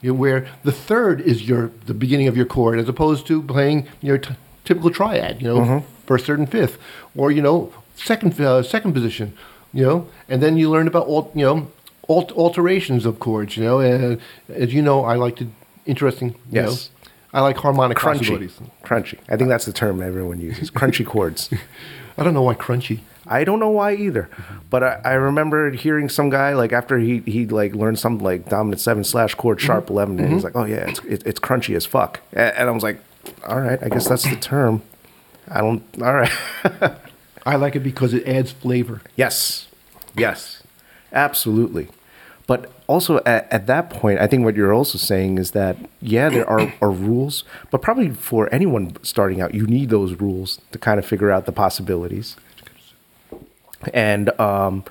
[0.02, 4.18] Where the third is your the beginning of your chord, as opposed to playing your
[4.18, 4.34] t-
[4.64, 5.42] typical triad.
[5.42, 6.78] You know, first, third, and fifth,
[7.16, 9.32] or you know, second uh, second position.
[9.72, 11.70] You know, and then you learn about all you know
[12.08, 13.56] alt- alterations of chords.
[13.56, 15.48] You know, and as you know, I like to
[15.86, 16.30] interesting.
[16.52, 16.90] You Yes.
[17.32, 18.18] know, I like harmonic Crunchy.
[18.18, 18.58] possibilities.
[18.84, 19.18] Crunchy.
[19.28, 20.70] I think that's the term everyone uses.
[20.70, 21.50] Crunchy chords.
[22.18, 23.00] I don't know why crunchy.
[23.28, 24.58] I don't know why either, mm-hmm.
[24.70, 28.48] but I, I remember hearing some guy like after he he like learned some like
[28.48, 29.66] dominant seven slash chord mm-hmm.
[29.66, 30.56] sharp eleven, and he's mm-hmm.
[30.56, 33.00] like, oh yeah, it's it, it's crunchy as fuck, A- and I was like,
[33.46, 34.82] all right, I guess that's the term.
[35.48, 35.82] I don't.
[36.02, 36.32] All right.
[37.46, 39.00] I like it because it adds flavor.
[39.14, 39.68] yes,
[40.16, 40.62] yes,
[41.12, 41.88] absolutely.
[42.48, 46.28] But also at, at that point, I think what you're also saying is that yeah,
[46.28, 50.78] there are, are rules, but probably for anyone starting out, you need those rules to
[50.78, 52.36] kind of figure out the possibilities.
[53.92, 54.84] And um,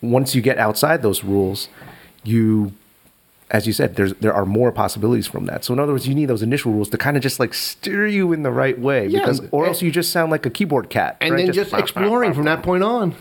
[0.00, 1.68] once you get outside those rules,
[2.24, 2.72] you,
[3.50, 5.64] as you said, there's there are more possibilities from that.
[5.64, 8.06] So in other words, you need those initial rules to kind of just like steer
[8.06, 10.50] you in the right way, Yeah, because or and- else you just sound like a
[10.50, 11.16] keyboard cat.
[11.20, 11.44] And right?
[11.46, 13.14] then just, exploring from that point on.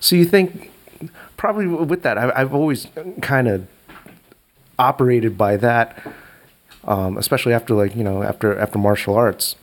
[0.00, 0.70] So you think
[1.36, 2.88] probably with that, I, I've always
[3.22, 3.66] kind of
[4.78, 5.96] operated by that,
[6.84, 9.54] um, especially after like you know after after martial arts,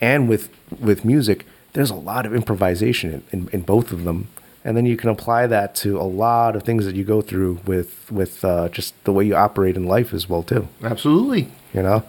[0.00, 0.48] and with
[0.80, 1.46] with music.
[1.76, 4.28] There's a lot of improvisation in, in, in both of them,
[4.64, 7.60] and then you can apply that to a lot of things that you go through
[7.66, 10.68] with with uh, just the way you operate in life as well too.
[10.82, 11.48] Absolutely.
[11.74, 12.02] You know,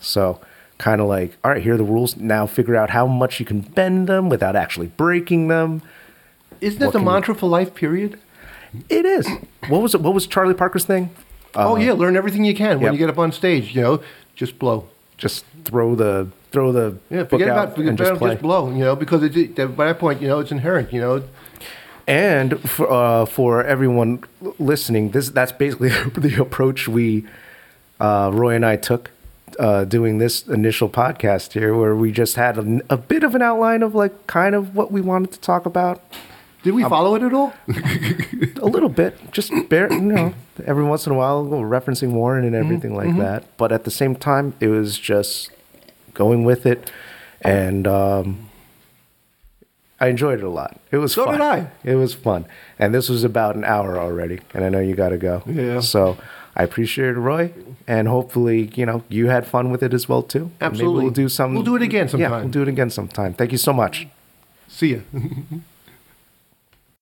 [0.00, 0.38] so
[0.76, 2.16] kind of like all right, here are the rules.
[2.16, 5.80] Now figure out how much you can bend them without actually breaking them.
[6.60, 8.20] Isn't that What the mantra for life, period?
[8.90, 9.26] It is.
[9.68, 10.02] What was it?
[10.02, 11.08] What was Charlie Parker's thing?
[11.56, 12.92] oh, yeah, learn everything you can when yep.
[12.92, 14.02] you get up on stage, you know,
[14.34, 14.88] just blow.
[15.16, 18.30] Just throw the throw the Yeah, forget out about forget and just play.
[18.32, 21.22] just blow, you know, because it, by that point, you know, it's inherent, you know.
[22.06, 24.22] And for, uh, for everyone
[24.58, 27.26] listening, this that's basically the approach we
[27.98, 29.10] uh, Roy and I took
[29.58, 33.42] uh, doing this initial podcast here, where we just had a, a bit of an
[33.42, 36.02] outline of like kind of what we wanted to talk about.
[36.66, 37.54] Did we um, follow it at all?
[37.68, 42.44] a little bit, just bare, you know, every once in a while, we're referencing Warren
[42.44, 42.64] and mm-hmm.
[42.64, 43.20] everything like mm-hmm.
[43.20, 43.56] that.
[43.56, 45.50] But at the same time, it was just
[46.12, 46.90] going with it,
[47.40, 48.50] and um,
[50.00, 50.80] I enjoyed it a lot.
[50.90, 51.34] It was So fun.
[51.34, 51.70] did I.
[51.84, 52.46] It was fun,
[52.80, 55.44] and this was about an hour already, and I know you got to go.
[55.46, 55.78] Yeah.
[55.78, 56.18] So
[56.56, 57.52] I appreciate it, Roy,
[57.86, 60.50] and hopefully, you know, you had fun with it as well too.
[60.60, 60.94] Absolutely.
[60.94, 61.54] Maybe we'll do some.
[61.54, 62.20] We'll do it again sometime.
[62.22, 62.42] Yeah, sometime.
[62.42, 63.34] we'll do it again sometime.
[63.34, 64.08] Thank you so much.
[64.66, 65.00] See ya.